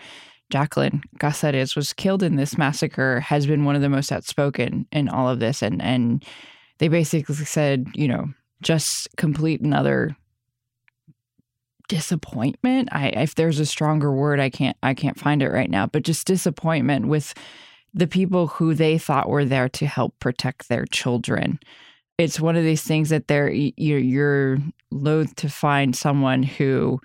Jacklyn 0.50 1.04
Cazares, 1.22 1.74
was 1.78 1.94
killed 1.94 2.22
in 2.22 2.36
this 2.36 2.58
massacre, 2.58 3.22
has 3.22 3.48
been 3.48 3.64
one 3.64 3.78
of 3.78 3.82
the 3.82 3.88
most 3.88 4.12
outspoken 4.12 4.86
in 4.92 5.08
all 5.08 5.30
of 5.30 5.40
this. 5.40 5.62
And, 5.62 5.82
and 5.82 6.26
they 6.80 6.90
basically 6.90 7.36
said, 7.36 7.88
you 7.94 8.10
know, 8.10 8.26
just 8.62 9.08
complete 9.16 9.62
another 9.62 10.18
disappointment 11.90 12.88
i 12.92 13.08
if 13.08 13.34
there's 13.34 13.60
a 13.60 13.66
stronger 13.66 14.14
word 14.14 14.40
i 14.40 14.48
can't 14.48 14.78
i 14.84 14.94
can't 14.94 15.20
find 15.20 15.42
it 15.42 15.50
right 15.50 15.72
now 15.72 15.88
but 15.88 16.04
just 16.04 16.28
disappointment 16.28 17.08
with 17.08 17.34
the 17.94 18.08
people 18.08 18.48
who 18.48 18.74
they 18.74 18.98
thought 18.98 19.30
were 19.30 19.46
there 19.46 19.70
to 19.70 19.86
help 19.86 20.18
protect 20.20 20.70
their 20.70 20.86
children 20.86 21.60
it's 22.18 22.40
one 22.40 22.58
of 22.58 22.64
these 22.64 22.84
things 22.84 23.10
that 23.10 23.28
they're 23.28 23.50
you're, 23.50 24.00
you're 24.00 24.58
loath 24.92 25.36
to 25.36 25.50
find 25.50 25.96
someone 25.96 26.44
who 26.44 27.00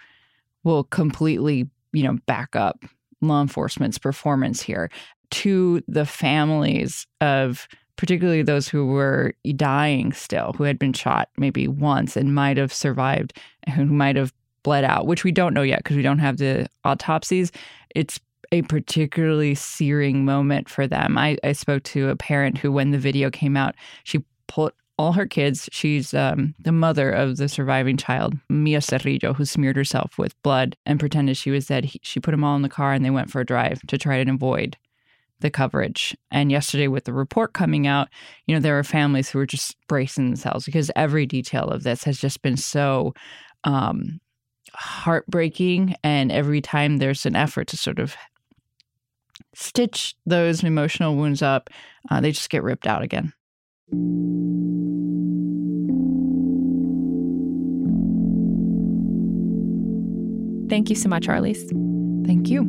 will 0.64 0.85
completely 0.85 1.68
you 1.92 2.03
know 2.03 2.18
back 2.27 2.57
up 2.57 2.85
law 3.20 3.40
enforcement's 3.40 3.99
performance 3.99 4.61
here 4.61 4.90
to 5.31 5.83
the 5.88 6.05
families 6.05 7.07
of 7.20 7.66
particularly 7.97 8.42
those 8.42 8.68
who 8.68 8.87
were 8.87 9.33
dying 9.57 10.12
still 10.12 10.53
who 10.55 10.64
had 10.64 10.79
been 10.79 10.92
shot 10.92 11.29
maybe 11.38 11.68
once 11.68 12.16
and 12.16 12.35
might 12.35 12.57
have 12.57 12.73
survived 12.73 13.33
who 13.75 13.87
might 13.87 14.16
have 14.16 14.33
bled 14.64 14.83
out, 14.83 15.07
which 15.07 15.23
we 15.23 15.31
don't 15.31 15.55
know 15.55 15.62
yet 15.62 15.79
because 15.79 15.97
we 15.97 16.03
don't 16.03 16.18
have 16.18 16.38
the 16.38 16.66
autopsies. 16.85 17.53
It's 17.94 18.18
a 18.52 18.62
particularly 18.62 19.54
searing 19.54 20.24
moment 20.24 20.68
for 20.68 20.87
them. 20.87 21.18
I, 21.18 21.37
I 21.44 21.52
spoke 21.52 21.83
to 21.85 22.09
a 22.09 22.16
parent 22.16 22.59
who, 22.59 22.72
when 22.72 22.90
the 22.90 22.98
video 22.98 23.30
came 23.30 23.57
out, 23.57 23.74
she 24.04 24.24
pulled 24.46 24.72
all 24.98 25.12
her 25.12 25.26
kids. 25.26 25.68
She's 25.72 26.14
um, 26.14 26.54
the 26.59 26.72
mother 26.72 27.11
of 27.11 27.37
the 27.37 27.48
surviving 27.48 27.96
child, 27.96 28.35
Miah 28.48 28.78
Cerrillo, 28.78 29.35
who 29.35 29.44
smeared 29.44 29.76
herself 29.76 30.18
with 30.18 30.40
blood 30.42 30.76
and 30.87 31.00
pretended 31.00 31.37
she 31.37 31.50
was 31.50 31.66
dead. 31.66 31.85
He, 31.85 32.00
she 32.02 32.20
put 32.20 32.30
them 32.30 32.44
all 32.44 32.57
in 32.57 32.62
the 32.62 32.68
car 32.68 32.92
and 32.92 33.04
they 33.04 33.11
went 33.11 33.30
for 33.30 33.40
a 33.40 33.46
drive 33.46 33.80
to 33.88 33.98
try 33.98 34.22
to 34.22 34.30
avoid 34.30 34.76
the 35.40 35.50
coverage. 35.50 36.16
And 36.30 36.50
yesterday, 36.50 36.88
with 36.88 37.04
the 37.04 37.12
report 37.12 37.54
coming 37.54 37.87
out, 37.87 38.09
you 38.46 38.54
know, 38.54 38.61
there 38.61 38.74
were 38.74 38.85
families 38.85 39.28
who 39.28 39.38
were 39.38 39.46
just 39.46 39.76
bracing 39.88 40.26
themselves 40.26 40.64
because 40.64 40.90
every 40.94 41.26
detail 41.26 41.64
of 41.64 41.83
this 41.83 42.04
has 42.04 42.18
just 42.18 42.40
been 42.42 42.57
so 42.57 43.14
um, 43.64 44.20
heartbreaking. 44.74 45.96
And 46.04 46.30
every 46.30 46.61
time 46.61 46.98
there's 46.98 47.26
an 47.26 47.37
effort 47.37 47.66
to 47.68 47.76
sort 47.76 47.98
of 47.98 48.16
stitch 49.54 50.14
those 50.26 50.62
emotional 50.62 51.16
wounds 51.16 51.42
up, 51.42 51.70
uh, 52.10 52.20
they 52.20 52.32
just 52.32 52.50
get 52.50 52.62
ripped 52.62 52.86
out 52.86 53.02
again. 53.02 53.32
Thank 60.68 60.90
you 60.90 60.96
so 60.96 61.08
much, 61.08 61.26
Arelis. 61.26 61.68
Thank 62.26 62.48
you. 62.48 62.62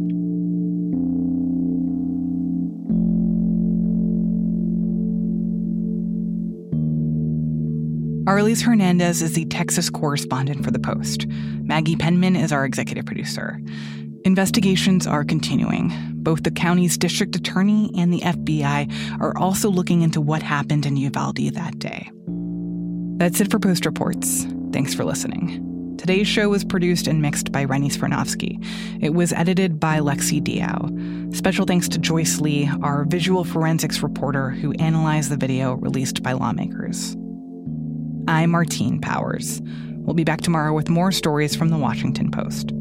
Arelis 8.25 8.61
Hernandez 8.61 9.21
is 9.21 9.33
the 9.33 9.45
Texas 9.45 9.89
correspondent 9.89 10.65
for 10.65 10.71
The 10.71 10.79
Post. 10.79 11.27
Maggie 11.27 11.95
Penman 11.95 12.35
is 12.35 12.51
our 12.51 12.65
executive 12.65 13.05
producer. 13.05 13.61
Investigations 14.25 15.05
are 15.05 15.23
continuing. 15.23 16.14
Both 16.25 16.41
the 16.41 16.49
county's 16.49 16.97
district 16.97 17.35
attorney 17.35 17.91
and 17.95 18.11
the 18.11 18.21
FBI 18.21 19.21
are 19.21 19.38
also 19.38 19.69
looking 19.69 20.01
into 20.01 20.19
what 20.19 20.41
happened 20.41 20.88
in 20.88 20.97
Uvalde 20.97 21.53
that 21.53 21.77
day. 21.77 22.09
That's 23.17 23.39
it 23.39 23.51
for 23.51 23.59
Post 23.59 23.85
Reports. 23.85 24.47
Thanks 24.73 24.95
for 24.95 25.05
listening. 25.05 25.95
Today's 25.99 26.27
show 26.27 26.49
was 26.49 26.65
produced 26.65 27.05
and 27.05 27.21
mixed 27.21 27.51
by 27.51 27.63
Rennie 27.63 27.91
Svirnovskiy. 27.91 28.57
It 29.03 29.13
was 29.13 29.33
edited 29.33 29.79
by 29.79 29.99
Lexi 29.99 30.41
Diao. 30.41 31.35
Special 31.35 31.67
thanks 31.67 31.88
to 31.89 31.99
Joyce 31.99 32.41
Lee, 32.41 32.71
our 32.81 33.05
visual 33.05 33.43
forensics 33.43 34.01
reporter 34.01 34.49
who 34.49 34.73
analyzed 34.73 35.29
the 35.29 35.38
video 35.38 35.75
released 35.75 36.23
by 36.23 36.33
lawmakers. 36.33 37.15
I'm 38.27 38.49
Martine 38.49 38.99
Powers. 38.99 39.61
We'll 39.97 40.15
be 40.15 40.23
back 40.23 40.41
tomorrow 40.41 40.73
with 40.73 40.89
more 40.89 41.11
stories 41.11 41.55
from 41.55 41.69
the 41.69 41.77
Washington 41.77 42.31
Post. 42.31 42.71